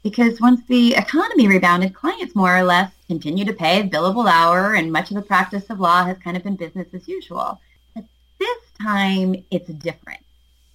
Because 0.03 0.39
once 0.39 0.61
the 0.67 0.95
economy 0.95 1.47
rebounded, 1.47 1.93
clients 1.93 2.35
more 2.35 2.55
or 2.55 2.63
less 2.63 2.91
continue 3.07 3.45
to 3.45 3.53
pay 3.53 3.83
billable 3.83 4.29
hour, 4.29 4.73
and 4.73 4.91
much 4.91 5.11
of 5.11 5.15
the 5.15 5.21
practice 5.21 5.69
of 5.69 5.79
law 5.79 6.05
has 6.05 6.17
kind 6.17 6.37
of 6.37 6.43
been 6.43 6.55
business 6.55 6.87
as 6.93 7.07
usual. 7.07 7.59
But 7.95 8.05
this 8.39 8.57
time, 8.81 9.43
it's 9.49 9.69
different. 9.69 10.21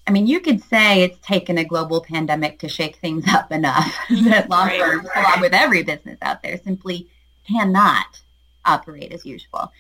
I 0.07 0.11
mean, 0.11 0.27
you 0.27 0.41
could 0.41 0.63
say 0.65 1.03
it's 1.03 1.25
taken 1.25 1.59
a 1.59 1.65
global 1.65 2.01
pandemic 2.01 2.59
to 2.61 2.69
shake 2.69 2.97
things 2.97 3.25
up 3.29 3.53
enough 3.53 3.95
that 4.25 4.51
law 4.51 4.69
firms, 4.69 5.09
along 5.15 5.41
with 5.41 5.55
every 5.55 5.83
business 5.83 6.19
out 6.23 6.43
there, 6.43 6.59
simply 6.59 7.07
cannot 7.47 8.21
operate 8.65 9.13
as 9.13 9.25
usual. 9.25 9.73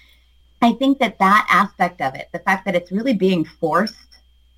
I 0.62 0.72
think 0.72 1.00
that 1.00 1.18
that 1.18 1.46
aspect 1.50 2.00
of 2.00 2.14
it, 2.14 2.28
the 2.32 2.38
fact 2.38 2.64
that 2.64 2.76
it's 2.76 2.92
really 2.92 3.14
being 3.14 3.44
forced 3.44 3.96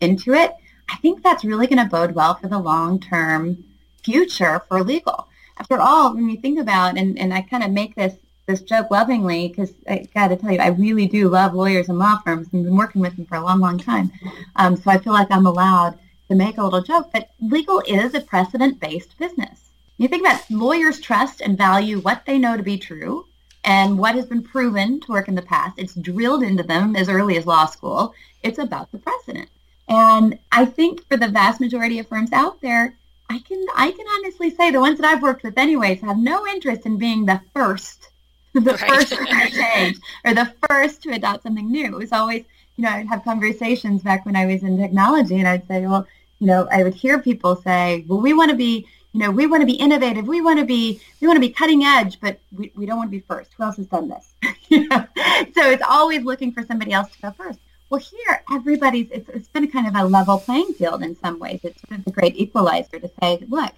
into 0.01 0.35
it, 0.35 0.55
I 0.91 0.97
think 0.97 1.23
that's 1.23 1.45
really 1.45 1.67
going 1.67 1.83
to 1.83 1.91
bode 1.91 2.15
well 2.15 2.35
for 2.35 2.47
the 2.47 2.59
long-term 2.59 3.65
future 4.05 4.61
for 4.69 4.83
legal. 4.83 5.29
after 5.57 5.81
all, 5.81 6.15
when 6.15 6.29
you 6.29 6.37
think 6.37 6.61
about, 6.61 6.99
and, 6.99 7.19
and 7.19 7.33
I 7.33 7.41
kind 7.43 7.65
of 7.65 7.71
make 7.71 7.95
this 7.95 8.15
this 8.47 8.61
joke 8.61 8.91
lovingly 8.91 9.49
because 9.49 9.73
I 9.89 10.07
got 10.15 10.29
to 10.29 10.37
tell 10.37 10.53
you, 10.53 10.59
I 10.59 10.69
really 10.69 11.07
do 11.07 11.31
love 11.31 11.55
lawyers 11.55 11.89
and 11.89 11.99
law 11.99 12.19
firms 12.19 12.49
and 12.53 12.65
been 12.65 12.77
working 12.77 13.01
with 13.01 13.17
them 13.17 13.25
for 13.25 13.37
a 13.37 13.43
long, 13.43 13.59
long 13.59 13.79
time. 13.79 14.13
Um, 14.57 14.77
so 14.77 14.91
I 14.91 14.99
feel 14.99 15.15
like 15.15 15.29
I'm 15.31 15.47
allowed 15.47 15.99
to 16.29 16.35
make 16.35 16.59
a 16.59 16.63
little 16.63 16.83
joke, 16.83 17.09
but 17.11 17.31
legal 17.41 17.83
is 17.87 18.15
a 18.15 18.21
precedent-based 18.21 19.19
business. 19.19 19.71
You 19.97 20.09
think 20.09 20.27
about 20.27 20.43
lawyers 20.51 21.01
trust 21.01 21.41
and 21.41 21.57
value 21.57 22.01
what 22.01 22.27
they 22.27 22.39
know 22.39 22.57
to 22.59 22.63
be 22.63 22.77
true 22.77 23.25
and 23.65 23.99
what 23.99 24.15
has 24.15 24.27
been 24.27 24.43
proven 24.43 25.01
to 25.01 25.13
work 25.13 25.29
in 25.29 25.35
the 25.35 25.43
past. 25.43 25.79
It's 25.79 25.95
drilled 25.95 26.43
into 26.43 26.63
them 26.63 26.95
as 26.97 27.09
early 27.09 27.37
as 27.37 27.47
law 27.47 27.67
school. 27.67 28.15
It's 28.43 28.59
about 28.59 28.93
the 28.93 28.99
precedent. 28.99 29.49
And 29.89 30.39
I 30.53 30.65
think 30.65 31.07
for 31.09 31.17
the 31.17 31.29
vast 31.29 31.61
majority 31.61 31.99
of 31.99 32.09
firms 32.09 32.33
out 32.33 32.61
there, 32.61 32.95
I 33.31 33.39
can 33.39 33.65
I 33.75 33.91
can 33.91 34.07
honestly 34.17 34.51
say 34.51 34.71
the 34.71 34.81
ones 34.81 35.01
that 35.01 35.07
I've 35.07 35.23
worked 35.23 35.43
with 35.43 35.59
anyways 35.59 36.01
have 36.03 36.19
no 36.19 36.47
interest 36.47 36.85
in 36.85 36.99
being 36.99 37.25
the 37.25 37.41
first 37.55 38.09
the 38.55 38.61
right. 38.61 38.89
first 38.89 39.09
to 39.09 39.51
change 39.51 39.99
or 40.25 40.33
the 40.33 40.53
first 40.69 41.03
to 41.03 41.11
adopt 41.11 41.43
something 41.43 41.71
new. 41.71 41.87
It 41.87 41.99
was 41.99 42.13
always, 42.13 42.45
you 42.77 42.85
know, 42.85 42.91
I'd 42.91 43.09
have 43.09 43.25
conversations 43.25 44.03
back 44.03 44.25
when 44.25 44.37
I 44.37 44.47
was 44.47 44.63
in 44.63 44.79
technology 44.79 45.39
and 45.39 45.49
I'd 45.49 45.67
say, 45.67 45.85
well, 45.85 46.07
you 46.39 46.47
know, 46.47 46.69
I 46.71 46.85
would 46.85 46.95
hear 46.95 47.19
people 47.19 47.57
say, 47.57 48.05
well, 48.07 48.21
we 48.21 48.33
want 48.33 48.51
to 48.53 48.57
be, 48.57 48.87
you 49.15 49.21
know, 49.21 49.31
we 49.31 49.47
want 49.47 49.63
to 49.63 49.67
be 49.67 49.75
innovative. 49.75 50.27
We 50.27 50.41
want 50.41 50.59
to 50.59 50.67
be, 50.67 51.01
we 51.21 51.29
want 51.29 51.37
to 51.37 51.41
be 51.41 51.49
cutting 51.49 51.85
edge, 51.85 52.21
but 52.21 52.41
we, 52.51 52.73
we 52.75 52.85
don't 52.85 52.99
want 52.99 53.13
to 53.13 53.17
be 53.17 53.21
first. 53.21 53.53
Who 53.57 53.63
else 53.63 53.77
has 53.77 53.87
done 53.87 54.09
this? 54.09 54.35
So 55.55 55.71
it's 55.71 55.85
always 55.89 56.25
looking 56.25 56.51
for 56.53 56.65
somebody 56.65 56.93
else 56.93 57.11
to 57.13 57.23
go 57.23 57.31
first. 57.31 57.61
Well, 57.91 58.01
here, 58.01 58.43
everybody's, 58.53 59.09
it's, 59.13 59.29
it's 59.29 59.49
been 59.49 59.71
kind 59.71 59.87
of 59.87 59.95
a 59.95 60.05
level 60.05 60.39
playing 60.39 60.73
field 60.75 61.03
in 61.03 61.17
some 61.21 61.39
ways. 61.39 61.61
It's 61.63 61.81
sort 61.89 62.01
of 62.01 62.05
the 62.05 62.11
great 62.11 62.37
equalizer 62.37 62.99
to 62.99 63.11
say, 63.21 63.39
look, 63.49 63.73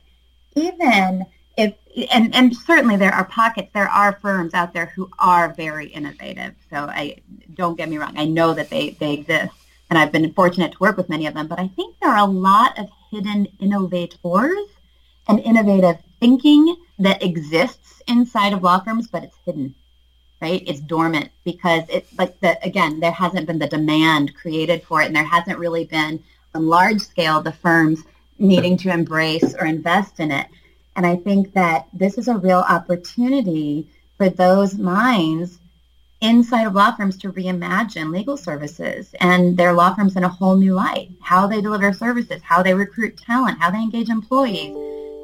even 0.54 1.26
if, 1.58 1.74
and, 2.10 2.34
and 2.34 2.56
certainly 2.56 2.96
there 2.96 3.12
are 3.12 3.26
pockets, 3.26 3.70
there 3.74 3.88
are 3.88 4.18
firms 4.22 4.54
out 4.54 4.72
there 4.72 4.86
who 4.86 5.10
are 5.18 5.52
very 5.52 5.88
innovative. 5.88 6.54
So 6.70 6.76
I, 6.76 7.16
don't 7.52 7.76
get 7.76 7.90
me 7.90 7.98
wrong, 7.98 8.16
I 8.16 8.24
know 8.24 8.54
that 8.54 8.70
they, 8.70 8.90
they 8.90 9.14
exist 9.14 9.52
and 9.90 9.98
I've 9.98 10.12
been 10.12 10.32
fortunate 10.32 10.72
to 10.72 10.78
work 10.78 10.96
with 10.96 11.10
many 11.10 11.26
of 11.26 11.34
them, 11.34 11.46
but 11.46 11.58
I 11.58 11.68
think 11.68 11.96
there 12.00 12.10
are 12.10 12.26
a 12.26 12.30
lot 12.30 12.78
of 12.78 12.88
hidden 13.10 13.46
innovators 13.60 14.66
and 15.28 15.40
innovative 15.40 15.98
thinking 16.20 16.76
that 16.98 17.22
exists 17.22 18.02
inside 18.08 18.52
of 18.52 18.62
law 18.62 18.80
firms, 18.80 19.06
but 19.06 19.24
it's 19.24 19.36
hidden 19.44 19.74
right? 20.40 20.62
It's 20.66 20.80
dormant 20.80 21.30
because 21.44 21.84
it's 21.88 22.16
like 22.18 22.38
the 22.40 22.62
again, 22.64 23.00
there 23.00 23.12
hasn't 23.12 23.46
been 23.46 23.58
the 23.58 23.68
demand 23.68 24.34
created 24.34 24.82
for 24.82 25.02
it, 25.02 25.06
and 25.06 25.16
there 25.16 25.24
hasn't 25.24 25.58
really 25.58 25.84
been 25.84 26.22
on 26.54 26.66
large 26.66 27.00
scale 27.00 27.40
the 27.40 27.52
firms 27.52 28.02
needing 28.38 28.76
to 28.78 28.90
embrace 28.90 29.54
or 29.54 29.66
invest 29.66 30.20
in 30.20 30.30
it. 30.30 30.46
And 30.94 31.06
I 31.06 31.16
think 31.16 31.52
that 31.54 31.88
this 31.92 32.18
is 32.18 32.28
a 32.28 32.36
real 32.36 32.64
opportunity 32.68 33.86
for 34.16 34.28
those 34.28 34.76
minds 34.76 35.58
inside 36.22 36.66
of 36.66 36.74
law 36.74 36.94
firms 36.94 37.18
to 37.18 37.32
reimagine 37.32 38.10
legal 38.10 38.36
services 38.36 39.14
and 39.20 39.56
their 39.56 39.74
law 39.74 39.94
firms 39.94 40.16
in 40.16 40.24
a 40.24 40.28
whole 40.28 40.56
new 40.56 40.74
light. 40.74 41.10
How 41.20 41.46
they 41.46 41.60
deliver 41.60 41.92
services, 41.92 42.42
how 42.42 42.62
they 42.62 42.72
recruit 42.72 43.18
talent, 43.18 43.58
how 43.58 43.70
they 43.70 43.78
engage 43.78 44.08
employees, 44.08 44.74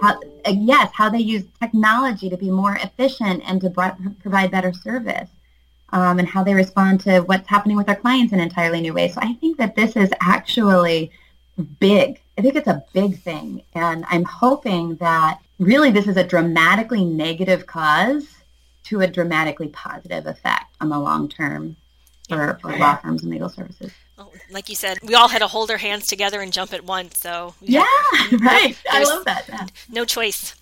how, 0.02 0.18
uh, 0.44 0.50
yes, 0.50 0.90
how 0.92 1.09
they 1.09 1.21
use 1.21 1.44
technology 1.61 2.28
to 2.28 2.37
be 2.37 2.50
more 2.50 2.75
efficient 2.82 3.42
and 3.47 3.61
to 3.61 3.71
provide 4.21 4.50
better 4.50 4.73
service, 4.73 5.30
um, 5.90 6.18
and 6.18 6.28
how 6.28 6.42
they 6.42 6.54
respond 6.54 7.00
to 7.02 7.21
what's 7.21 7.49
happening 7.49 7.76
with 7.76 7.87
their 7.87 7.97
clients 7.97 8.32
in 8.32 8.40
entirely 8.40 8.80
new 8.80 8.92
ways. 8.92 9.14
So 9.14 9.21
I 9.23 9.35
think 9.35 9.59
that 9.59 9.76
this 9.76 9.97
is 9.97 10.11
actually 10.21 11.12
big. 11.78 12.21
I 12.37 12.42
think 12.42 12.56
it's 12.56 12.66
a 12.66 12.85
big 12.92 13.21
thing, 13.21 13.62
and 13.75 14.04
I'm 14.09 14.25
hoping 14.25 14.97
that 14.97 15.38
really 15.61 15.92
this 15.92 16.09
is 16.09 16.16
a 16.16 16.25
dramatically 16.25 17.04
negative 17.04 17.66
cause 17.66 18.26
to 18.85 19.02
a 19.02 19.06
dramatically 19.06 19.68
positive 19.68 20.26
effect 20.26 20.75
on 20.80 20.88
the 20.88 20.99
long 20.99 21.28
term 21.28 21.76
for, 22.28 22.59
for 22.61 22.76
law 22.76 22.97
firms 22.97 23.23
and 23.23 23.30
legal 23.30 23.49
services 23.49 23.92
like 24.50 24.69
you 24.69 24.75
said, 24.75 24.99
we 25.02 25.14
all 25.14 25.28
had 25.28 25.40
to 25.40 25.49
hold 25.49 25.71
our 25.71 25.78
hands 25.78 26.07
together 26.07 26.40
and 26.40 26.52
jump 26.52 26.73
at 26.73 26.85
once. 26.85 27.21
So 27.21 27.54
yeah, 27.61 27.81
right. 28.40 28.76
I 28.90 29.04
love 29.04 29.25
that. 29.25 29.45
Yeah. 29.49 29.66
No 29.88 30.04
choice. 30.04 30.54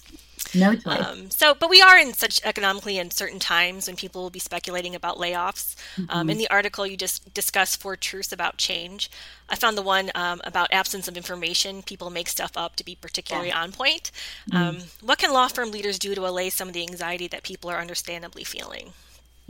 No 0.54 0.74
choice. 0.74 1.06
Um, 1.06 1.30
so, 1.30 1.54
but 1.54 1.70
we 1.70 1.80
are 1.80 1.98
in 1.98 2.12
such 2.12 2.40
economically 2.44 2.98
uncertain 2.98 3.38
times 3.38 3.86
when 3.86 3.96
people 3.96 4.22
will 4.22 4.30
be 4.30 4.38
speculating 4.38 4.94
about 4.94 5.18
layoffs. 5.18 5.76
Um, 5.96 6.04
mm-hmm. 6.04 6.18
Um, 6.18 6.30
in 6.30 6.38
the 6.38 6.50
article, 6.50 6.86
you 6.86 6.96
just 6.96 7.32
discuss 7.34 7.76
four 7.76 7.96
truths 7.96 8.32
about 8.32 8.56
change. 8.56 9.10
I 9.48 9.56
found 9.56 9.76
the 9.76 9.82
one 9.82 10.10
um, 10.14 10.40
about 10.44 10.72
absence 10.72 11.08
of 11.08 11.16
information. 11.16 11.82
People 11.82 12.10
make 12.10 12.28
stuff 12.28 12.52
up 12.56 12.76
to 12.76 12.84
be 12.84 12.94
particularly 12.94 13.48
yeah. 13.48 13.62
on 13.62 13.72
point. 13.72 14.10
Mm-hmm. 14.50 14.56
Um, 14.56 14.78
what 15.02 15.18
can 15.18 15.32
law 15.32 15.48
firm 15.48 15.70
leaders 15.70 15.98
do 15.98 16.14
to 16.14 16.26
allay 16.26 16.50
some 16.50 16.68
of 16.68 16.74
the 16.74 16.82
anxiety 16.82 17.28
that 17.28 17.42
people 17.42 17.70
are 17.70 17.78
understandably 17.78 18.44
feeling? 18.44 18.92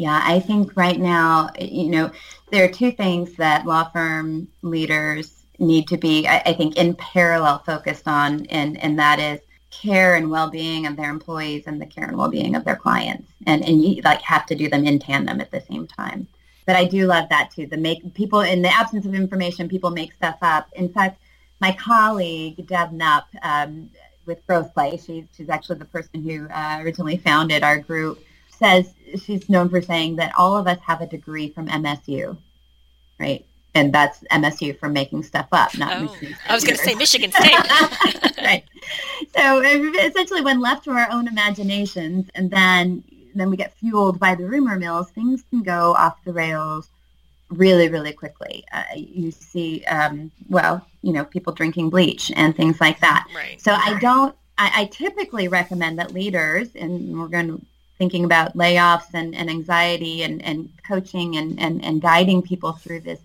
Yeah, 0.01 0.23
I 0.25 0.41
think 0.41 0.79
right 0.79 0.99
now, 0.99 1.51
you 1.61 1.91
know, 1.91 2.11
there 2.51 2.65
are 2.65 2.73
two 2.73 2.91
things 2.91 3.35
that 3.35 3.67
law 3.67 3.85
firm 3.91 4.49
leaders 4.63 5.43
need 5.59 5.89
to 5.89 5.99
be, 5.99 6.27
I, 6.27 6.39
I 6.47 6.53
think, 6.55 6.79
in 6.79 6.95
parallel 6.95 7.59
focused 7.59 8.09
on, 8.09 8.47
and, 8.47 8.83
and 8.83 8.99
that 8.99 9.19
is 9.19 9.41
care 9.71 10.15
and 10.15 10.31
well-being 10.31 10.87
of 10.87 10.97
their 10.97 11.11
employees 11.11 11.65
and 11.67 11.79
the 11.79 11.85
care 11.85 12.05
and 12.05 12.17
well-being 12.17 12.55
of 12.55 12.65
their 12.65 12.77
clients. 12.77 13.31
And, 13.47 13.63
and 13.63 13.85
you 13.85 14.01
like 14.01 14.23
have 14.23 14.47
to 14.47 14.55
do 14.55 14.71
them 14.71 14.87
in 14.87 15.01
tandem 15.01 15.39
at 15.39 15.51
the 15.51 15.61
same 15.61 15.87
time. 15.87 16.27
But 16.65 16.77
I 16.77 16.87
do 16.87 17.05
love 17.05 17.29
that 17.29 17.51
too. 17.51 17.67
The 17.67 17.77
make 17.77 18.15
people 18.15 18.41
in 18.41 18.63
the 18.63 18.75
absence 18.75 19.05
of 19.05 19.15
information, 19.15 19.69
people 19.69 19.91
make 19.91 20.15
stuff 20.15 20.39
up. 20.41 20.67
In 20.77 20.89
fact, 20.89 21.21
my 21.61 21.73
colleague 21.73 22.67
Deb 22.67 22.93
Knupp 22.93 23.25
um, 23.43 23.91
with 24.25 24.47
GrowthPlay, 24.47 25.05
she's 25.05 25.27
she's 25.37 25.51
actually 25.51 25.79
the 25.79 25.85
person 25.85 26.23
who 26.23 26.49
uh, 26.49 26.79
originally 26.81 27.19
founded 27.19 27.63
our 27.63 27.77
group 27.79 28.19
says 28.61 28.93
she's 29.25 29.49
known 29.49 29.69
for 29.69 29.83
saying 29.83 30.17
that 30.17 30.33
all 30.39 30.57
of 30.57 30.69
us 30.69 30.79
have 30.87 31.01
a 31.01 31.07
degree 31.07 31.49
from 31.49 31.67
MSU, 31.69 32.37
right? 33.19 33.45
And 33.75 33.93
that's 33.93 34.21
MSU 34.31 34.79
for 34.79 34.89
making 34.89 35.23
stuff 35.23 35.49
up, 35.53 35.77
not 35.79 35.97
oh, 35.97 36.03
Michigan 36.03 36.37
I 36.49 36.55
was 36.55 36.65
going 36.65 36.77
to 36.77 36.83
say 36.83 36.95
Michigan 36.95 37.33
State. 37.33 37.53
right. 38.39 38.65
So 39.37 39.61
essentially, 39.61 40.43
when 40.43 40.61
left 40.61 40.85
to 40.85 40.91
our 40.91 41.09
own 41.11 41.29
imaginations, 41.29 42.29
and 42.35 42.51
then 42.51 43.05
then 43.35 43.49
we 43.49 43.57
get 43.57 43.73
fueled 43.75 44.19
by 44.19 44.35
the 44.35 44.45
rumor 44.45 44.77
mills, 44.77 45.11
things 45.11 45.45
can 45.51 45.63
go 45.63 45.95
off 45.95 46.17
the 46.25 46.33
rails 46.33 46.89
really, 47.49 47.89
really 47.89 48.13
quickly. 48.13 48.65
Uh, 48.73 48.83
you 48.97 49.31
see, 49.31 49.85
um, 49.85 50.33
well, 50.49 50.85
you 51.03 51.13
know, 51.13 51.25
people 51.25 51.53
drinking 51.53 51.91
bleach 51.91 52.33
and 52.35 52.57
things 52.57 52.81
like 52.81 52.99
that. 53.01 53.29
Right. 53.35 53.61
So 53.61 53.73
I 53.73 53.99
don't. 54.01 54.35
I, 54.59 54.83
I 54.83 54.85
typically 54.87 55.49
recommend 55.49 55.99
that 56.01 56.13
leaders, 56.13 56.69
and 56.75 57.19
we're 57.19 57.29
going 57.29 57.49
to 57.49 57.67
thinking 58.01 58.25
about 58.25 58.57
layoffs 58.57 59.13
and, 59.13 59.35
and 59.35 59.51
anxiety 59.51 60.23
and, 60.23 60.43
and 60.43 60.71
coaching 60.89 61.37
and, 61.37 61.61
and, 61.61 61.85
and 61.85 62.01
guiding 62.01 62.41
people 62.41 62.73
through 62.73 63.01
this 63.01 63.21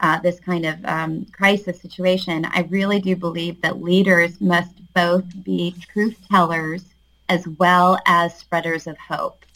uh, 0.00 0.18
this 0.20 0.38
kind 0.40 0.66
of 0.66 0.84
um, 0.84 1.24
crisis 1.32 1.80
situation, 1.80 2.44
I 2.44 2.66
really 2.68 3.00
do 3.00 3.16
believe 3.16 3.62
that 3.62 3.80
leaders 3.80 4.38
must 4.42 4.74
both 4.92 5.24
be 5.42 5.74
truth 5.90 6.18
tellers 6.28 6.84
as 7.30 7.48
well 7.48 7.98
as 8.04 8.36
spreaders 8.36 8.86
of 8.86 8.98
hope. 8.98 9.46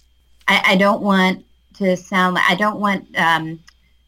I, 0.48 0.62
I 0.68 0.76
don't 0.76 1.02
want 1.02 1.44
to 1.74 1.94
sound 1.96 2.36
like 2.36 2.48
I 2.48 2.54
don't 2.54 2.80
want 2.80 3.14
um, 3.18 3.60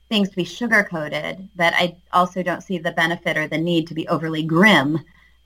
things 0.08 0.30
to 0.30 0.36
be 0.36 0.44
sugar 0.44 0.86
coated, 0.90 1.48
but 1.54 1.74
I 1.74 1.96
also 2.14 2.42
don't 2.42 2.62
see 2.62 2.78
the 2.78 2.92
benefit 2.92 3.36
or 3.36 3.46
the 3.46 3.58
need 3.58 3.86
to 3.88 3.94
be 3.94 4.08
overly 4.08 4.42
grim 4.42 5.00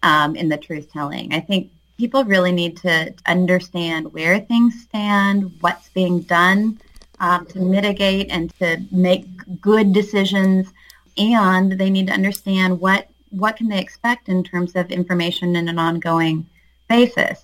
um, 0.04 0.36
in 0.36 0.48
the 0.48 0.56
truth 0.56 0.92
telling. 0.92 1.34
I 1.34 1.40
think 1.40 1.72
people 1.96 2.24
really 2.24 2.52
need 2.52 2.76
to 2.78 3.14
understand 3.26 4.12
where 4.12 4.40
things 4.40 4.82
stand, 4.82 5.52
what's 5.60 5.88
being 5.90 6.20
done 6.20 6.78
um, 7.20 7.46
to 7.46 7.58
mitigate 7.58 8.30
and 8.30 8.54
to 8.58 8.82
make 8.90 9.26
good 9.60 9.92
decisions, 9.92 10.68
and 11.16 11.72
they 11.72 11.90
need 11.90 12.08
to 12.08 12.12
understand 12.12 12.80
what 12.80 13.08
what 13.30 13.56
can 13.56 13.68
they 13.68 13.80
expect 13.80 14.28
in 14.28 14.44
terms 14.44 14.76
of 14.76 14.90
information 14.90 15.56
in 15.56 15.68
an 15.68 15.78
ongoing 15.78 16.46
basis. 16.88 17.42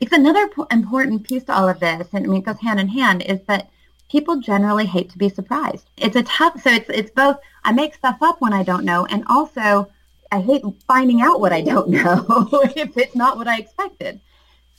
It's 0.00 0.12
another 0.12 0.48
po- 0.48 0.66
important 0.70 1.26
piece 1.26 1.44
to 1.44 1.54
all 1.54 1.68
of 1.68 1.80
this, 1.80 2.08
and 2.12 2.24
I 2.24 2.28
mean, 2.28 2.40
it 2.40 2.46
goes 2.46 2.58
hand 2.58 2.80
in 2.80 2.88
hand, 2.88 3.22
is 3.22 3.40
that 3.42 3.70
people 4.10 4.40
generally 4.40 4.86
hate 4.86 5.10
to 5.10 5.18
be 5.18 5.28
surprised. 5.28 5.86
It's 5.96 6.16
a 6.16 6.22
tough, 6.22 6.60
so 6.62 6.70
it's 6.70 6.90
it's 6.90 7.10
both. 7.10 7.38
I 7.64 7.72
make 7.72 7.94
stuff 7.94 8.18
up 8.22 8.40
when 8.40 8.52
I 8.52 8.62
don't 8.62 8.84
know, 8.84 9.06
and 9.06 9.24
also 9.28 9.90
I 10.32 10.40
hate 10.40 10.62
finding 10.86 11.20
out 11.20 11.40
what 11.40 11.52
I 11.52 11.60
don't 11.60 11.88
know 11.90 12.24
if 12.76 12.96
it's 12.96 13.16
not 13.16 13.36
what 13.36 13.48
I 13.48 13.58
expected. 13.58 14.20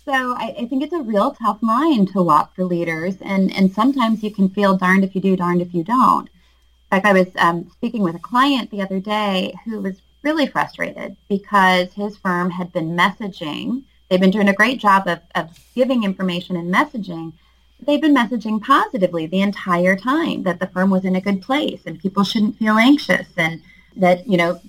So 0.04 0.12
I, 0.12 0.56
I, 0.58 0.66
think 0.66 0.82
it's 0.82 0.94
a 0.94 1.02
real 1.02 1.32
tough 1.32 1.62
line 1.62 2.08
to 2.08 2.24
walk 2.24 2.56
for 2.56 2.64
leaders, 2.64 3.18
and 3.22 3.56
and 3.56 3.72
sometimes 3.72 4.24
you 4.24 4.32
can 4.32 4.50
feel 4.50 4.76
darned 4.76 5.04
if 5.04 5.14
you 5.14 5.22
do, 5.22 5.36
darned 5.36 5.62
if 5.62 5.76
you 5.76 5.84
don't. 5.84 6.28
In 6.28 6.90
fact, 6.90 7.06
I 7.06 7.14
was 7.14 7.28
um, 7.38 7.70
speaking 7.70 8.02
with 8.02 8.16
a 8.16 8.20
client 8.20 8.72
the 8.72 8.82
other 8.82 9.00
day 9.00 9.54
who 9.64 9.80
was 9.80 10.02
really 10.24 10.48
frustrated 10.48 11.16
because 11.30 11.94
his 11.94 12.18
firm 12.18 12.50
had 12.50 12.74
been 12.74 12.98
messaging. 12.98 13.84
They've 14.10 14.20
been 14.20 14.32
doing 14.32 14.50
a 14.50 14.54
great 14.54 14.80
job 14.80 15.08
of, 15.08 15.20
of 15.36 15.58
giving 15.76 16.04
information 16.04 16.56
and 16.56 16.74
messaging. 16.74 17.34
They've 17.80 18.02
been 18.02 18.16
messaging 18.16 18.62
positively 18.62 19.26
the 19.26 19.42
entire 19.42 19.96
time 19.96 20.44
that 20.44 20.60
the 20.60 20.68
firm 20.68 20.90
was 20.90 21.06
in 21.06 21.16
a 21.16 21.22
good 21.22 21.42
place 21.42 21.82
and 21.86 22.00
people 22.00 22.24
shouldn't 22.24 22.58
feel 22.58 22.78
anxious 22.78 23.28
and 23.38 23.62
that, 23.96 24.28
you 24.28 24.38
know, 24.38 24.60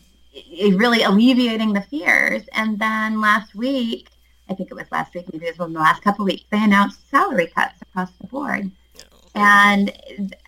really 0.58 1.02
alleviating 1.02 1.72
the 1.72 1.82
fears. 1.82 2.42
And 2.52 2.78
then 2.78 3.20
last 3.20 3.54
week, 3.54 4.08
I 4.48 4.54
think 4.54 4.70
it 4.70 4.74
was 4.74 4.90
last 4.90 5.14
week, 5.14 5.32
maybe 5.32 5.46
it 5.46 5.58
was 5.58 5.66
in 5.66 5.72
the 5.72 5.80
last 5.80 6.02
couple 6.02 6.24
of 6.24 6.30
weeks, 6.30 6.44
they 6.50 6.62
announced 6.62 7.08
salary 7.10 7.46
cuts 7.46 7.80
across 7.82 8.10
the 8.20 8.26
board. 8.26 8.70
And 9.34 9.92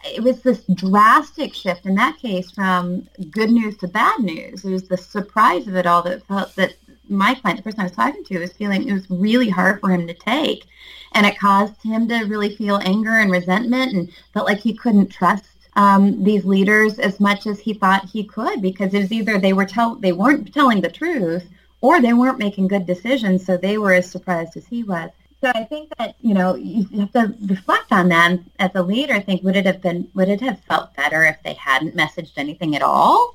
it 0.04 0.22
was 0.22 0.42
this 0.42 0.62
drastic 0.74 1.54
shift 1.54 1.86
in 1.86 1.94
that 1.94 2.18
case 2.18 2.50
from 2.50 3.08
good 3.30 3.50
news 3.50 3.78
to 3.78 3.88
bad 3.88 4.20
news. 4.20 4.64
It 4.64 4.72
was 4.72 4.88
the 4.88 4.98
surprise 4.98 5.66
of 5.66 5.74
it 5.76 5.86
all 5.86 6.02
that 6.02 6.26
felt 6.26 6.54
that 6.56 6.74
my 7.08 7.34
client, 7.34 7.58
the 7.58 7.62
person 7.62 7.80
I 7.80 7.84
was 7.84 7.92
talking 7.92 8.24
to, 8.24 8.38
was 8.40 8.52
feeling 8.52 8.86
it 8.86 8.92
was 8.92 9.08
really 9.08 9.48
hard 9.48 9.80
for 9.80 9.90
him 9.90 10.06
to 10.06 10.14
take. 10.14 10.66
And 11.12 11.24
it 11.24 11.38
caused 11.38 11.82
him 11.82 12.08
to 12.08 12.24
really 12.24 12.54
feel 12.56 12.80
anger 12.82 13.18
and 13.20 13.30
resentment 13.30 13.92
and 13.94 14.12
felt 14.34 14.46
like 14.46 14.58
he 14.58 14.74
couldn't 14.74 15.08
trust 15.08 15.44
um, 15.76 16.22
these 16.22 16.44
leaders 16.44 16.98
as 16.98 17.18
much 17.20 17.46
as 17.46 17.58
he 17.58 17.74
thought 17.74 18.04
he 18.04 18.24
could 18.24 18.62
because 18.62 18.94
it 18.94 19.00
was 19.00 19.12
either 19.12 19.38
they 19.38 19.52
were 19.52 19.64
tell 19.64 19.96
they 19.96 20.12
weren't 20.12 20.52
telling 20.54 20.80
the 20.80 20.90
truth 20.90 21.48
or 21.80 22.00
they 22.00 22.12
weren't 22.12 22.38
making 22.38 22.68
good 22.68 22.86
decisions, 22.86 23.44
so 23.44 23.56
they 23.56 23.76
were 23.76 23.92
as 23.92 24.10
surprised 24.10 24.56
as 24.56 24.66
he 24.66 24.82
was. 24.82 25.10
So 25.40 25.52
I 25.54 25.64
think 25.64 25.90
that 25.98 26.14
you 26.22 26.32
know 26.32 26.54
you 26.54 26.86
have 27.00 27.12
to 27.12 27.34
reflect 27.44 27.92
on 27.92 28.08
that 28.08 28.38
as 28.58 28.70
a 28.74 28.82
leader. 28.82 29.20
Think 29.20 29.42
would 29.42 29.56
it 29.56 29.66
have 29.66 29.82
been 29.82 30.08
would 30.14 30.28
it 30.28 30.40
have 30.40 30.60
felt 30.60 30.94
better 30.96 31.24
if 31.24 31.36
they 31.42 31.54
hadn't 31.54 31.96
messaged 31.96 32.32
anything 32.38 32.74
at 32.76 32.82
all, 32.82 33.34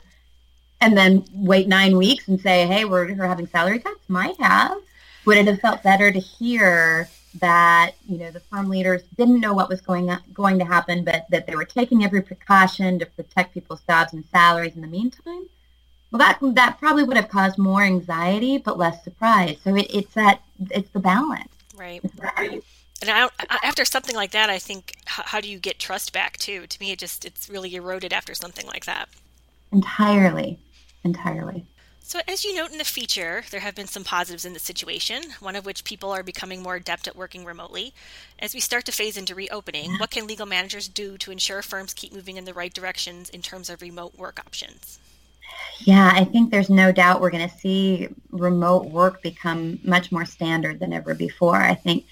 and 0.81 0.97
then 0.97 1.25
wait 1.33 1.67
nine 1.67 1.97
weeks 1.97 2.27
and 2.27 2.39
say, 2.39 2.65
hey, 2.65 2.85
we're, 2.85 3.13
we're 3.13 3.27
having 3.27 3.47
salary 3.47 3.79
cuts? 3.79 3.99
Might 4.07 4.39
have. 4.39 4.77
Would 5.25 5.37
it 5.37 5.47
have 5.47 5.59
felt 5.59 5.83
better 5.83 6.11
to 6.11 6.19
hear 6.19 7.09
that 7.35 7.91
you 8.07 8.17
know 8.17 8.31
the 8.31 8.39
firm 8.39 8.69
leaders 8.69 9.03
didn't 9.17 9.39
know 9.39 9.53
what 9.53 9.69
was 9.69 9.81
going 9.81 10.09
on, 10.09 10.21
going 10.33 10.59
to 10.59 10.65
happen, 10.65 11.03
but 11.03 11.25
that 11.29 11.47
they 11.47 11.55
were 11.55 11.65
taking 11.65 12.03
every 12.03 12.21
precaution 12.21 12.99
to 12.99 13.05
protect 13.05 13.53
people's 13.53 13.81
jobs 13.87 14.13
and 14.13 14.23
salaries 14.31 14.75
in 14.75 14.81
the 14.81 14.87
meantime? 14.87 15.47
Well, 16.11 16.19
that 16.19 16.39
that 16.55 16.79
probably 16.79 17.03
would 17.03 17.17
have 17.17 17.29
caused 17.29 17.57
more 17.57 17.83
anxiety, 17.83 18.57
but 18.57 18.77
less 18.77 19.03
surprise. 19.03 19.57
So 19.63 19.75
it, 19.75 19.87
it's 19.93 20.13
that 20.15 20.41
it's 20.71 20.89
the 20.89 20.99
balance. 20.99 21.49
Right. 21.75 22.01
And 23.01 23.09
I, 23.09 23.29
after 23.63 23.85
something 23.85 24.15
like 24.15 24.31
that, 24.31 24.49
I 24.49 24.59
think 24.59 24.95
how, 25.05 25.23
how, 25.23 25.41
do 25.41 25.49
you 25.49 25.57
get 25.57 25.79
trust 25.79 26.11
back 26.11 26.37
too? 26.37 26.67
To 26.67 26.79
me, 26.81 26.91
it 26.91 26.99
just 26.99 27.23
it's 27.23 27.49
really 27.49 27.73
eroded 27.75 28.11
after 28.11 28.33
something 28.33 28.65
like 28.67 28.85
that. 28.85 29.07
Entirely, 29.71 30.59
entirely. 31.03 31.65
So, 32.09 32.21
as 32.27 32.43
you 32.43 32.55
note 32.55 32.71
in 32.71 32.79
the 32.79 32.85
feature, 32.85 33.43
there 33.51 33.59
have 33.59 33.75
been 33.75 33.85
some 33.85 34.03
positives 34.03 34.43
in 34.43 34.53
the 34.53 34.59
situation, 34.59 35.21
one 35.41 35.55
of 35.55 35.63
which 35.63 35.83
people 35.83 36.09
are 36.09 36.23
becoming 36.23 36.63
more 36.63 36.73
adept 36.73 37.07
at 37.07 37.15
working 37.15 37.45
remotely. 37.45 37.93
As 38.39 38.55
we 38.55 38.59
start 38.59 38.85
to 38.85 38.91
phase 38.91 39.15
into 39.15 39.35
reopening, 39.35 39.93
what 39.99 40.09
can 40.09 40.25
legal 40.25 40.47
managers 40.47 40.87
do 40.87 41.19
to 41.19 41.29
ensure 41.29 41.61
firms 41.61 41.93
keep 41.93 42.11
moving 42.11 42.37
in 42.37 42.45
the 42.45 42.53
right 42.55 42.73
directions 42.73 43.29
in 43.29 43.43
terms 43.43 43.69
of 43.69 43.83
remote 43.83 44.17
work 44.17 44.39
options? 44.39 44.97
Yeah, 45.81 46.11
I 46.11 46.25
think 46.25 46.49
there's 46.49 46.71
no 46.71 46.91
doubt 46.91 47.21
we're 47.21 47.29
going 47.29 47.47
to 47.47 47.57
see 47.57 48.09
remote 48.31 48.85
work 48.85 49.21
become 49.21 49.77
much 49.83 50.11
more 50.11 50.25
standard 50.25 50.79
than 50.79 50.93
ever 50.93 51.13
before. 51.13 51.57
I 51.57 51.75
think 51.75 52.05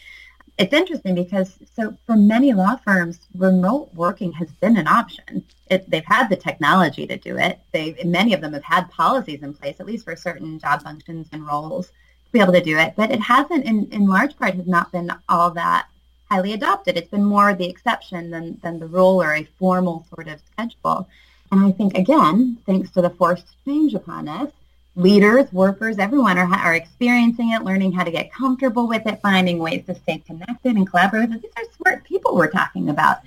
it's 0.57 0.73
interesting 0.73 1.13
because 1.13 1.53
so 1.75 1.95
for 2.05 2.15
many 2.15 2.51
law 2.53 2.75
firms, 2.77 3.19
remote 3.35 3.93
working 3.93 4.31
has 4.33 4.49
been 4.53 4.77
an 4.77 4.87
option. 4.87 5.43
It, 5.69 5.89
they've 5.89 6.03
had 6.05 6.29
the 6.29 6.35
technology 6.35 7.05
to 7.05 7.17
do 7.17 7.37
it. 7.37 7.59
They 7.71 7.95
many 8.03 8.33
of 8.33 8.41
them 8.41 8.53
have 8.53 8.63
had 8.63 8.89
policies 8.89 9.43
in 9.43 9.53
place, 9.53 9.79
at 9.79 9.85
least 9.85 10.05
for 10.05 10.15
certain 10.15 10.57
job 10.57 10.81
functions 10.81 11.27
and 11.31 11.45
roles, 11.45 11.87
to 11.87 12.31
be 12.31 12.39
able 12.39 12.53
to 12.53 12.61
do 12.61 12.77
it. 12.77 12.93
But 12.95 13.11
it 13.11 13.21
hasn't, 13.21 13.65
in, 13.65 13.87
in 13.91 14.07
large 14.07 14.35
part, 14.37 14.55
has 14.55 14.67
not 14.67 14.91
been 14.91 15.11
all 15.29 15.51
that 15.51 15.87
highly 16.29 16.53
adopted. 16.53 16.97
It's 16.97 17.09
been 17.09 17.23
more 17.23 17.53
the 17.53 17.69
exception 17.69 18.31
than 18.31 18.59
than 18.63 18.79
the 18.79 18.87
rule 18.87 19.21
or 19.21 19.35
a 19.35 19.43
formal 19.59 20.05
sort 20.13 20.27
of 20.27 20.39
schedule. 20.51 21.07
And 21.51 21.65
I 21.65 21.71
think, 21.71 21.97
again, 21.97 22.57
thanks 22.65 22.89
to 22.91 23.01
the 23.01 23.09
forced 23.11 23.47
change 23.63 23.93
upon 23.93 24.27
us, 24.27 24.51
leaders, 24.97 25.51
workers, 25.53 25.99
everyone 25.99 26.37
are, 26.39 26.51
are 26.53 26.73
experiencing 26.73 27.51
it, 27.51 27.63
learning 27.63 27.91
how 27.91 28.03
to 28.03 28.11
get 28.11 28.33
comfortable 28.33 28.87
with 28.87 29.05
it, 29.05 29.21
finding 29.21 29.59
ways 29.59 29.85
to 29.85 29.93
stay 29.93 30.17
connected 30.17 30.75
and 30.75 30.89
collaborate. 30.89 31.29
These 31.29 31.51
are 31.55 31.63
smart 31.77 32.03
people 32.03 32.35
we're 32.35 32.49
talking 32.49 32.89
about. 32.89 33.17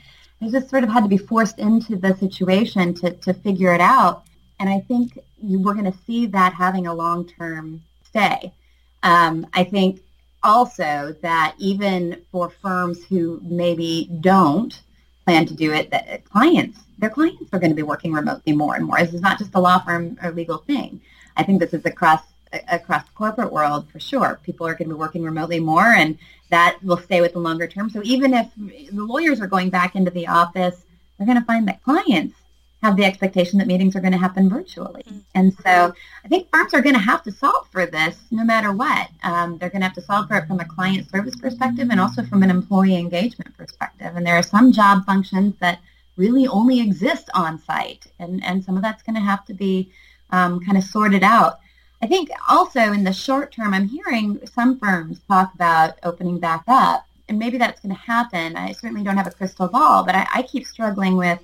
They 0.41 0.49
just 0.49 0.69
sort 0.69 0.83
of 0.83 0.91
had 0.91 1.05
to 1.05 1.09
be 1.09 1.17
forced 1.17 1.61
into 1.61 1.95
the 1.97 2.17
situation 2.17 2.93
to, 2.95 3.13
to 3.13 3.33
figure 3.33 3.73
it 3.73 3.81
out. 3.81 4.25
And 4.59 4.69
I 4.69 4.81
think 4.81 5.19
you, 5.41 5.61
we're 5.61 5.75
going 5.75 5.91
to 5.91 5.99
see 6.07 6.27
that 6.27 6.53
having 6.53 6.89
a 6.89 6.95
long-term 6.95 7.81
stay. 8.05 8.53
Um, 9.05 9.47
I 9.55 9.63
think 9.63 10.01
also 10.43 11.15
that 11.23 11.55
even 11.59 12.21
for 12.33 12.51
firms 12.51 13.05
who 13.05 13.41
maybe 13.45 14.11
don't 14.21 14.83
plan 15.25 15.47
to 15.47 15.55
do 15.55 15.73
it, 15.73 15.91
that 15.91 16.25
clients 16.25 16.81
their 16.99 17.11
clients 17.11 17.53
are 17.53 17.59
going 17.59 17.71
to 17.71 17.77
be 17.77 17.83
working 17.83 18.13
remotely 18.13 18.53
more 18.53 18.75
and 18.75 18.85
more. 18.85 18.99
This 18.99 19.15
is 19.15 19.23
not 19.23 19.39
just 19.39 19.55
a 19.55 19.61
law 19.61 19.79
firm 19.79 20.19
or 20.23 20.33
legal 20.33 20.59
thing. 20.59 21.01
I 21.37 21.43
think 21.43 21.61
this 21.61 21.75
is 21.75 21.85
across 21.85 22.23
across 22.69 23.05
the 23.05 23.13
corporate 23.15 23.53
world 23.53 23.89
for 23.91 24.01
sure. 24.01 24.41
People 24.43 24.67
are 24.67 24.75
going 24.75 24.89
to 24.89 24.95
be 24.95 24.99
working 24.99 25.23
remotely 25.23 25.61
more, 25.61 25.85
and 25.85 26.19
that 26.51 26.79
will 26.83 26.97
stay 26.97 27.21
with 27.21 27.33
the 27.33 27.39
longer 27.39 27.67
term. 27.67 27.91
So 27.91 28.01
even 28.05 28.35
if 28.35 28.49
the 28.57 29.05
lawyers 29.05 29.41
are 29.41 29.47
going 29.47 29.71
back 29.71 29.95
into 29.95 30.11
the 30.11 30.27
office, 30.27 30.85
they're 31.17 31.27
going 31.27 31.39
to 31.39 31.45
find 31.45 31.69
that 31.69 31.83
clients 31.85 32.35
have 32.83 32.97
the 32.97 33.05
expectation 33.05 33.59
that 33.59 33.67
meetings 33.67 33.95
are 33.95 34.01
going 34.01 34.13
to 34.13 34.19
happen 34.19 34.49
virtually. 34.49 35.03
Mm-hmm. 35.03 35.19
And 35.35 35.55
so 35.63 35.93
I 36.25 36.29
think 36.29 36.49
firms 36.51 36.73
are 36.73 36.81
going 36.81 36.95
to 36.95 37.01
have 37.01 37.23
to 37.25 37.33
solve 37.33 37.69
for 37.71 37.87
this 37.87 38.17
no 38.31 38.45
matter 38.45 38.73
what. 38.73 39.09
Um, 39.23 39.59
they're 39.59 39.71
going 39.71 39.83
to 39.83 39.87
have 39.87 39.97
to 39.97 40.03
solve 40.03 40.29
for 40.29 40.39
it 40.39 40.47
from 40.47 40.61
a 40.61 40.65
client 40.65 41.11
service 41.11 41.37
perspective 41.37 41.89
and 41.91 42.01
also 42.01 42.25
from 42.25 42.43
an 42.43 42.51
employee 42.51 42.97
engagement 42.97 43.57
perspective. 43.57 44.17
And 44.17 44.27
there 44.27 44.37
are 44.37 44.43
some 44.43 44.73
job 44.73 45.05
functions 45.05 45.55
that 45.61 45.81
really 46.17 46.47
only 46.49 46.81
exist 46.81 47.29
on 47.35 47.61
site. 47.63 48.07
And, 48.19 48.43
and 48.45 48.65
some 48.65 48.77
of 48.77 48.83
that's 48.83 49.03
going 49.03 49.17
to 49.17 49.21
have 49.21 49.45
to 49.47 49.55
be 49.55 49.91
um, 50.33 50.61
kind 50.61 50.79
of 50.79 50.85
sorted 50.85 51.23
out. 51.23 51.61
I 52.03 52.07
think 52.07 52.31
also 52.49 52.81
in 52.81 53.05
the 53.05 53.13
short 53.13 53.53
term, 53.53 53.75
I'm 53.75 53.89
hearing 53.89 54.41
some 54.47 54.79
firms 54.79 55.21
talk 55.29 55.55
about 55.55 55.99
opening 56.03 56.39
back 56.39 56.65
up. 56.67 57.07
And 57.29 57.39
maybe 57.39 57.59
that's 57.59 57.81
going 57.81 57.95
to 57.95 58.01
happen. 58.01 58.57
I 58.57 58.73
certainly 58.73 59.05
don't 59.05 59.17
have 59.17 59.27
a 59.27 59.31
crystal 59.31 59.69
ball, 59.69 60.05
but 60.05 60.15
I, 60.15 60.27
I 60.35 60.43
keep 60.43 60.67
struggling 60.67 61.17
with 61.17 61.41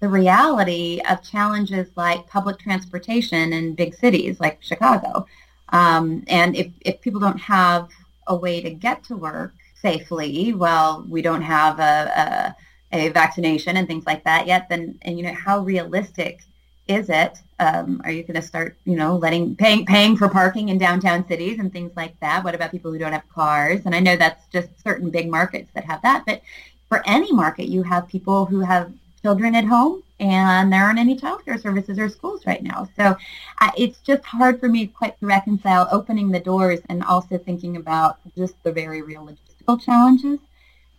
the 0.00 0.08
reality 0.08 1.00
of 1.08 1.22
challenges 1.22 1.88
like 1.94 2.26
public 2.26 2.58
transportation 2.58 3.52
in 3.52 3.74
big 3.74 3.94
cities 3.94 4.40
like 4.40 4.62
Chicago. 4.62 5.26
Um, 5.68 6.24
and 6.26 6.56
if, 6.56 6.72
if 6.80 7.00
people 7.00 7.20
don't 7.20 7.38
have 7.38 7.90
a 8.26 8.34
way 8.34 8.60
to 8.60 8.70
get 8.70 9.04
to 9.04 9.16
work 9.16 9.52
safely, 9.80 10.52
well, 10.52 11.06
we 11.08 11.22
don't 11.22 11.42
have 11.42 11.78
a, 11.78 12.12
a 12.16 12.56
a 12.92 13.08
vaccination 13.10 13.76
and 13.76 13.86
things 13.86 14.06
like 14.06 14.24
that 14.24 14.46
yet, 14.46 14.68
then 14.68 14.98
and 15.02 15.16
you 15.18 15.24
know 15.24 15.32
how 15.32 15.60
realistic 15.60 16.40
is 16.88 17.08
it? 17.08 17.38
Um, 17.60 18.00
are 18.04 18.10
you 18.10 18.22
going 18.22 18.40
to 18.40 18.42
start 18.42 18.76
you 18.84 18.96
know 18.96 19.16
letting 19.16 19.54
paying 19.54 19.86
paying 19.86 20.16
for 20.16 20.28
parking 20.28 20.70
in 20.70 20.78
downtown 20.78 21.26
cities 21.28 21.58
and 21.58 21.72
things 21.72 21.92
like 21.96 22.18
that? 22.20 22.42
What 22.42 22.54
about 22.54 22.72
people 22.72 22.90
who 22.90 22.98
don't 22.98 23.12
have 23.12 23.28
cars? 23.28 23.82
And 23.84 23.94
I 23.94 24.00
know 24.00 24.16
that's 24.16 24.46
just 24.48 24.68
certain 24.82 25.10
big 25.10 25.30
markets 25.30 25.70
that 25.74 25.84
have 25.84 26.02
that, 26.02 26.24
but 26.26 26.42
for 26.88 27.02
any 27.06 27.32
market, 27.32 27.68
you 27.68 27.82
have 27.84 28.08
people 28.08 28.46
who 28.46 28.60
have 28.60 28.92
children 29.22 29.54
at 29.54 29.64
home 29.64 30.02
and 30.18 30.72
there 30.72 30.84
aren't 30.84 30.98
any 30.98 31.16
childcare 31.16 31.60
services 31.60 31.98
or 31.98 32.08
schools 32.08 32.44
right 32.46 32.62
now. 32.62 32.88
So 32.96 33.16
uh, 33.60 33.70
it's 33.76 34.00
just 34.00 34.24
hard 34.24 34.60
for 34.60 34.68
me 34.68 34.86
quite 34.86 35.18
to 35.20 35.26
reconcile 35.26 35.88
opening 35.90 36.30
the 36.30 36.40
doors 36.40 36.80
and 36.88 37.02
also 37.04 37.38
thinking 37.38 37.76
about 37.76 38.18
just 38.36 38.62
the 38.62 38.72
very 38.72 39.02
real 39.02 39.26
logistical 39.26 39.80
challenges 39.80 40.38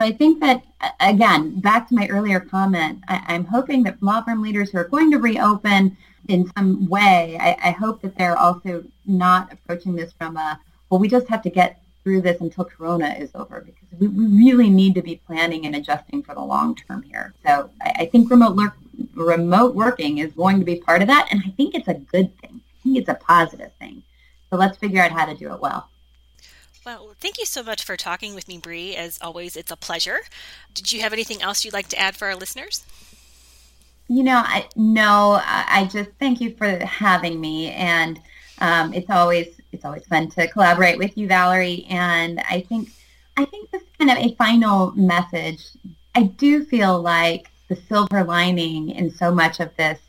I 0.03 0.11
think 0.11 0.39
that, 0.41 0.63
again, 0.99 1.59
back 1.59 1.87
to 1.89 1.95
my 1.95 2.07
earlier 2.07 2.39
comment, 2.39 3.03
I, 3.07 3.35
am 3.35 3.45
hoping 3.45 3.83
that 3.83 4.01
law 4.01 4.21
firm 4.21 4.41
leaders 4.41 4.71
who 4.71 4.77
are 4.79 4.87
going 4.87 5.11
to 5.11 5.17
reopen 5.17 5.97
in 6.27 6.51
some 6.55 6.87
way, 6.87 7.37
I, 7.39 7.69
I, 7.69 7.71
hope 7.71 8.01
that 8.01 8.17
they're 8.17 8.37
also 8.37 8.83
not 9.05 9.51
approaching 9.51 9.95
this 9.95 10.13
from 10.13 10.37
a, 10.37 10.59
well, 10.89 10.99
we 10.99 11.07
just 11.07 11.27
have 11.27 11.41
to 11.43 11.49
get 11.49 11.81
through 12.03 12.21
this 12.21 12.41
until 12.41 12.65
Corona 12.65 13.15
is 13.19 13.31
over 13.35 13.61
because 13.61 13.99
we, 13.99 14.07
we 14.07 14.25
really 14.25 14.69
need 14.69 14.95
to 14.95 15.01
be 15.01 15.21
planning 15.27 15.65
and 15.65 15.75
adjusting 15.75 16.23
for 16.23 16.35
the 16.35 16.41
long 16.41 16.75
term 16.75 17.03
here. 17.03 17.33
So 17.45 17.69
I, 17.81 17.93
I 17.99 18.05
think 18.05 18.29
remote, 18.29 18.55
lurk, 18.55 18.73
remote 19.13 19.75
working 19.75 20.19
is 20.19 20.31
going 20.33 20.59
to 20.59 20.65
be 20.65 20.77
part 20.77 21.01
of 21.01 21.07
that, 21.07 21.27
and 21.31 21.41
I 21.45 21.49
think 21.51 21.75
it's 21.75 21.87
a 21.87 21.95
good 21.95 22.37
thing. 22.39 22.61
I 22.61 22.83
think 22.83 22.97
it's 22.97 23.09
a 23.09 23.15
positive 23.15 23.71
thing. 23.79 24.03
So 24.49 24.57
let's 24.57 24.77
figure 24.77 25.01
out 25.01 25.11
how 25.11 25.25
to 25.25 25.35
do 25.35 25.53
it 25.53 25.59
well. 25.59 25.89
Well, 26.85 27.13
thank 27.19 27.37
you 27.37 27.45
so 27.45 27.61
much 27.61 27.83
for 27.83 27.95
talking 27.95 28.33
with 28.33 28.47
me, 28.47 28.57
Bree. 28.57 28.95
As 28.95 29.19
always, 29.21 29.55
it's 29.55 29.71
a 29.71 29.75
pleasure. 29.75 30.21
Did 30.73 30.91
you 30.91 31.01
have 31.01 31.13
anything 31.13 31.41
else 31.41 31.63
you'd 31.63 31.75
like 31.75 31.89
to 31.89 31.99
add 31.99 32.15
for 32.15 32.27
our 32.27 32.35
listeners? 32.35 32.83
You 34.07 34.23
know, 34.23 34.41
I 34.43 34.67
no, 34.75 35.39
I 35.45 35.87
just 35.91 36.09
thank 36.19 36.41
you 36.41 36.55
for 36.55 36.83
having 36.83 37.39
me, 37.39 37.69
and 37.69 38.19
um, 38.59 38.93
it's 38.93 39.09
always 39.11 39.47
it's 39.71 39.85
always 39.85 40.05
fun 40.07 40.29
to 40.31 40.47
collaborate 40.47 40.97
with 40.97 41.17
you, 41.17 41.27
Valerie. 41.27 41.85
And 41.87 42.41
I 42.49 42.61
think 42.61 42.89
I 43.37 43.45
think 43.45 43.69
this 43.69 43.83
kind 43.99 44.09
of 44.09 44.17
a 44.17 44.35
final 44.35 44.91
message. 44.93 45.63
I 46.15 46.23
do 46.23 46.65
feel 46.65 46.99
like 46.99 47.49
the 47.69 47.75
silver 47.75 48.23
lining 48.23 48.89
in 48.89 49.11
so 49.11 49.31
much 49.31 49.59
of 49.59 49.73
this 49.77 49.99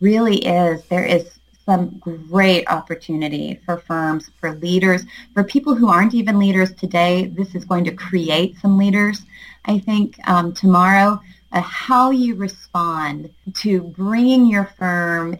really 0.00 0.44
is 0.44 0.84
there 0.86 1.06
is 1.06 1.35
some 1.66 1.98
great 1.98 2.66
opportunity 2.68 3.60
for 3.66 3.78
firms, 3.78 4.30
for 4.40 4.54
leaders, 4.54 5.04
for 5.34 5.44
people 5.44 5.74
who 5.74 5.88
aren't 5.88 6.14
even 6.14 6.38
leaders 6.38 6.72
today. 6.72 7.26
This 7.26 7.54
is 7.54 7.64
going 7.64 7.84
to 7.84 7.92
create 7.92 8.56
some 8.58 8.78
leaders. 8.78 9.22
I 9.64 9.80
think 9.80 10.16
um, 10.28 10.54
tomorrow, 10.54 11.20
uh, 11.52 11.60
how 11.60 12.10
you 12.10 12.36
respond 12.36 13.30
to 13.54 13.82
bringing 13.82 14.46
your 14.46 14.66
firm 14.78 15.38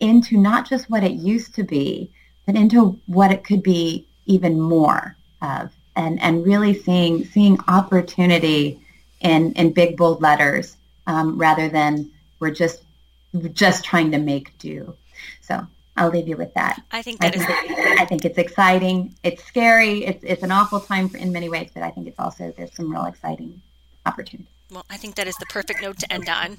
into 0.00 0.36
not 0.36 0.68
just 0.68 0.88
what 0.88 1.02
it 1.02 1.12
used 1.12 1.54
to 1.56 1.64
be, 1.64 2.10
but 2.46 2.54
into 2.54 2.98
what 3.06 3.32
it 3.32 3.44
could 3.44 3.62
be 3.62 4.06
even 4.26 4.60
more. 4.60 5.16
of 5.42 5.72
and, 5.96 6.20
and 6.22 6.44
really 6.44 6.74
seeing 6.74 7.24
seeing 7.24 7.58
opportunity 7.66 8.80
in, 9.20 9.52
in 9.52 9.72
big 9.72 9.96
bold 9.96 10.20
letters 10.20 10.76
um, 11.06 11.38
rather 11.38 11.68
than 11.68 12.10
we're 12.38 12.50
just 12.50 12.82
just 13.52 13.84
trying 13.84 14.12
to 14.12 14.18
make 14.18 14.56
do. 14.58 14.94
So 15.40 15.66
I'll 15.96 16.10
leave 16.10 16.28
you 16.28 16.36
with 16.36 16.52
that. 16.54 16.82
I 16.92 17.02
think 17.02 17.20
that 17.20 17.34
I 17.34 17.38
think, 17.38 17.70
is- 17.78 18.00
I 18.00 18.04
think 18.04 18.24
it's 18.24 18.38
exciting. 18.38 19.14
It's 19.22 19.42
scary. 19.44 20.04
It's 20.04 20.22
it's 20.24 20.42
an 20.42 20.52
awful 20.52 20.80
time 20.80 21.08
for, 21.08 21.16
in 21.16 21.32
many 21.32 21.48
ways, 21.48 21.70
but 21.72 21.82
I 21.82 21.90
think 21.90 22.06
it's 22.06 22.18
also 22.18 22.52
there's 22.56 22.74
some 22.74 22.90
real 22.92 23.06
exciting 23.06 23.62
opportunities. 24.04 24.46
Well, 24.68 24.84
I 24.90 24.96
think 24.96 25.14
that 25.14 25.28
is 25.28 25.36
the 25.36 25.46
perfect 25.46 25.80
note 25.80 25.98
to 26.00 26.12
end 26.12 26.28
on. 26.28 26.56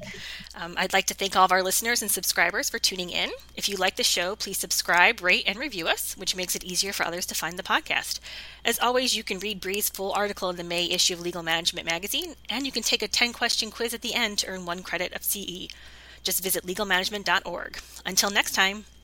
Um, 0.55 0.75
I'd 0.77 0.93
like 0.93 1.07
to 1.07 1.13
thank 1.13 1.35
all 1.35 1.43
of 1.43 1.51
our 1.51 1.61
listeners 1.61 2.01
and 2.01 2.09
subscribers 2.09 2.69
for 2.69 2.79
tuning 2.79 3.09
in. 3.09 3.31
If 3.57 3.67
you 3.67 3.75
like 3.75 3.97
the 3.97 4.03
show, 4.03 4.37
please 4.37 4.57
subscribe, 4.57 5.21
rate, 5.21 5.43
and 5.45 5.59
review 5.59 5.89
us, 5.89 6.15
which 6.15 6.33
makes 6.33 6.55
it 6.55 6.63
easier 6.63 6.93
for 6.93 7.05
others 7.05 7.25
to 7.25 7.35
find 7.35 7.59
the 7.59 7.63
podcast. 7.63 8.21
As 8.63 8.79
always, 8.79 9.17
you 9.17 9.23
can 9.23 9.39
read 9.39 9.59
Bree's 9.59 9.89
full 9.89 10.13
article 10.13 10.49
in 10.49 10.55
the 10.55 10.63
May 10.63 10.85
issue 10.89 11.15
of 11.15 11.19
Legal 11.19 11.43
Management 11.43 11.85
Magazine, 11.85 12.35
and 12.49 12.65
you 12.65 12.71
can 12.71 12.81
take 12.81 13.01
a 13.01 13.09
10 13.09 13.33
question 13.33 13.71
quiz 13.71 13.93
at 13.93 14.01
the 14.01 14.13
end 14.13 14.37
to 14.39 14.47
earn 14.47 14.65
one 14.65 14.83
credit 14.83 15.11
of 15.13 15.23
CE. 15.25 15.67
Just 16.27 16.43
visit 16.43 16.65
legalmanagement.org. 16.65 17.79
Until 18.05 18.29
next 18.29 18.51
time. 18.53 18.96